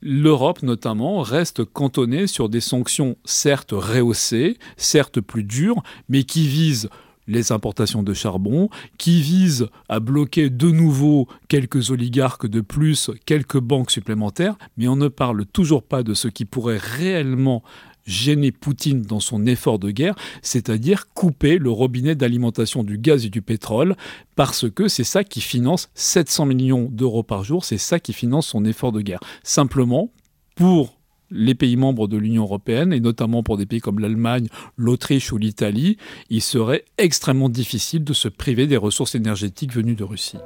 l'Europe 0.00 0.64
notamment 0.64 1.20
reste 1.20 1.64
cantonnée 1.64 2.26
sur 2.26 2.48
des 2.48 2.60
sanctions 2.60 3.16
certes 3.24 3.70
rehaussées, 3.70 4.58
certes 4.76 5.20
plus 5.20 5.44
dures, 5.44 5.84
mais 6.08 6.24
qui 6.24 6.48
visent 6.48 6.88
les 7.26 7.52
importations 7.52 8.02
de 8.02 8.14
charbon, 8.14 8.68
qui 8.98 9.22
visent 9.22 9.68
à 9.88 10.00
bloquer 10.00 10.50
de 10.50 10.70
nouveau 10.70 11.28
quelques 11.48 11.90
oligarques 11.90 12.46
de 12.46 12.60
plus, 12.60 13.10
quelques 13.26 13.60
banques 13.60 13.90
supplémentaires, 13.90 14.56
mais 14.76 14.88
on 14.88 14.96
ne 14.96 15.08
parle 15.08 15.46
toujours 15.46 15.82
pas 15.82 16.02
de 16.02 16.14
ce 16.14 16.28
qui 16.28 16.44
pourrait 16.44 16.78
réellement 16.78 17.62
gêner 18.06 18.50
Poutine 18.52 19.02
dans 19.02 19.20
son 19.20 19.46
effort 19.46 19.78
de 19.78 19.90
guerre, 19.90 20.14
c'est-à-dire 20.42 21.08
couper 21.14 21.58
le 21.58 21.70
robinet 21.70 22.14
d'alimentation 22.14 22.82
du 22.82 22.98
gaz 22.98 23.24
et 23.24 23.30
du 23.30 23.42
pétrole, 23.42 23.96
parce 24.34 24.68
que 24.70 24.88
c'est 24.88 25.04
ça 25.04 25.24
qui 25.24 25.40
finance 25.40 25.88
700 25.94 26.46
millions 26.46 26.88
d'euros 26.90 27.22
par 27.22 27.44
jour, 27.44 27.64
c'est 27.64 27.78
ça 27.78 28.00
qui 28.00 28.12
finance 28.12 28.48
son 28.48 28.64
effort 28.64 28.92
de 28.92 29.00
guerre. 29.00 29.20
Simplement, 29.42 30.10
pour 30.56 30.98
les 31.32 31.54
pays 31.54 31.76
membres 31.76 32.08
de 32.08 32.16
l'Union 32.16 32.42
européenne, 32.42 32.92
et 32.92 33.00
notamment 33.00 33.42
pour 33.42 33.56
des 33.56 33.66
pays 33.66 33.80
comme 33.80 33.98
l'Allemagne, 33.98 34.48
l'Autriche 34.76 35.32
ou 35.32 35.38
l'Italie, 35.38 35.96
il 36.30 36.42
serait 36.42 36.84
extrêmement 36.98 37.48
difficile 37.48 38.04
de 38.04 38.12
se 38.12 38.28
priver 38.28 38.66
des 38.66 38.76
ressources 38.76 39.14
énergétiques 39.14 39.72
venues 39.72 39.94
de 39.94 40.04
Russie. 40.04 40.38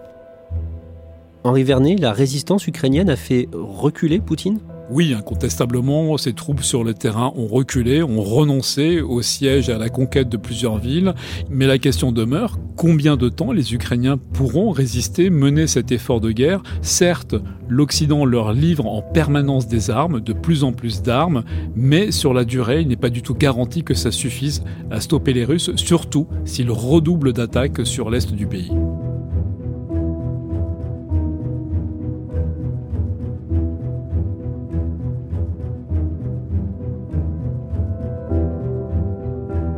Henri 1.45 1.63
Vernet, 1.63 1.97
la 2.01 2.13
résistance 2.13 2.67
ukrainienne 2.67 3.11
a 3.11 3.17
fait 3.17 3.49
reculer 3.53 4.21
Poutine? 4.21 4.59
Oui, 4.89 5.15
incontestablement, 5.15 6.17
ces 6.17 6.33
troupes 6.33 6.63
sur 6.63 6.85
le 6.85 6.95
terrain 6.95 7.33
ont 7.35 7.49
reculé, 7.49 8.03
ont 8.03 8.23
renoncé 8.23 9.01
au 9.01 9.21
siège 9.21 9.69
et 9.69 9.73
à 9.73 9.79
la 9.79 9.89
conquête 9.89 10.29
de 10.29 10.37
plusieurs 10.37 10.79
villes. 10.79 11.15
Mais 11.51 11.67
la 11.67 11.79
question 11.79 12.13
demeure, 12.13 12.59
combien 12.77 13.17
de 13.17 13.29
temps 13.29 13.51
les 13.51 13.75
Ukrainiens 13.75 14.17
pourront 14.17 14.71
résister, 14.71 15.29
mener 15.29 15.67
cet 15.67 15.91
effort 15.91 16.21
de 16.21 16.31
guerre? 16.31 16.63
Certes, 16.83 17.35
l'Occident 17.69 18.25
leur 18.25 18.53
livre 18.53 18.87
en 18.87 19.03
permanence 19.03 19.67
des 19.67 19.91
armes, 19.91 20.21
de 20.21 20.33
plus 20.33 20.63
en 20.63 20.73
plus 20.73 21.03
d'armes, 21.03 21.43
mais 21.75 22.13
sur 22.13 22.33
la 22.33 22.45
durée, 22.45 22.83
il 22.83 22.89
n'est 22.89 22.97
pas 22.97 23.11
du 23.11 23.23
tout 23.23 23.35
garanti 23.35 23.83
que 23.83 23.95
ça 23.95 24.13
suffise 24.13 24.63
à 24.93 25.01
stopper 25.01 25.33
les 25.33 25.45
Russes, 25.45 25.75
surtout 25.75 26.29
s'ils 26.45 26.71
redoublent 26.71 27.33
d'attaques 27.33 27.85
sur 27.85 28.09
l'est 28.09 28.33
du 28.33 28.47
pays. 28.47 28.71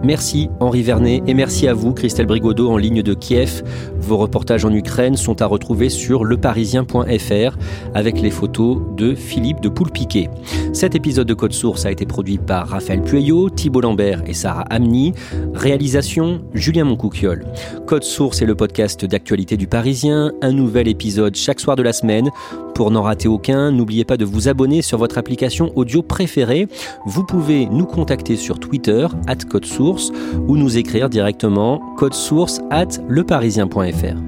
Merci 0.09 0.49
Henri 0.59 0.81
Vernet 0.81 1.23
et 1.27 1.35
merci 1.35 1.68
à 1.68 1.75
vous 1.75 1.92
Christelle 1.92 2.25
Brigodeau 2.25 2.71
en 2.71 2.79
ligne 2.79 3.03
de 3.03 3.12
Kiev. 3.12 3.62
Vos 4.01 4.16
reportages 4.16 4.64
en 4.64 4.73
Ukraine 4.73 5.18
sont 5.18 5.42
à 5.42 5.44
retrouver 5.44 5.90
sur 5.90 6.25
leparisien.fr 6.25 7.59
avec 7.94 8.18
les 8.18 8.31
photos 8.31 8.79
de 8.97 9.14
Philippe 9.14 9.61
de 9.61 9.68
Poulpiquet. 9.68 10.31
Cet 10.73 10.94
épisode 10.94 11.29
de 11.29 11.35
Code 11.35 11.53
Source 11.53 11.85
a 11.85 11.90
été 11.90 12.07
produit 12.07 12.38
par 12.38 12.68
Raphaël 12.68 13.03
Pueyo, 13.03 13.51
Thibault 13.51 13.83
Lambert 13.83 14.23
et 14.27 14.33
Sarah 14.33 14.64
Amni. 14.71 15.12
Réalisation 15.53 16.40
Julien 16.55 16.85
Moncouquiol. 16.85 17.44
Code 17.87 18.05
Source 18.05 18.40
est 18.40 18.47
le 18.47 18.55
podcast 18.55 19.05
d'actualité 19.05 19.59
du 19.59 19.66
Parisien, 19.66 20.33
un 20.40 20.53
nouvel 20.53 20.88
épisode 20.88 21.37
chaque 21.37 21.61
soir 21.61 21.77
de 21.77 21.83
la 21.83 21.92
semaine. 21.92 22.31
Pour 22.79 22.93
n'en 22.93 23.03
rater 23.03 23.27
aucun, 23.27 23.73
n'oubliez 23.73 24.05
pas 24.05 24.17
de 24.17 24.25
vous 24.25 24.47
abonner 24.47 24.83
sur 24.83 24.99
votre 24.99 25.19
application 25.19 25.73
audio 25.75 26.01
préférée. 26.01 26.69
Vous 27.07 27.25
pouvez 27.25 27.67
nous 27.67 27.87
contacter 27.87 28.37
sur 28.37 28.61
Twitter, 28.61 29.09
at 29.27 29.35
Code 29.51 29.64
Source, 29.64 30.12
ou 30.47 30.57
nous 30.57 30.79
écrire 30.79 31.11
directement 31.11 31.83
source 32.12 32.61
at 32.71 32.87
leparisien.fr. 33.09 34.28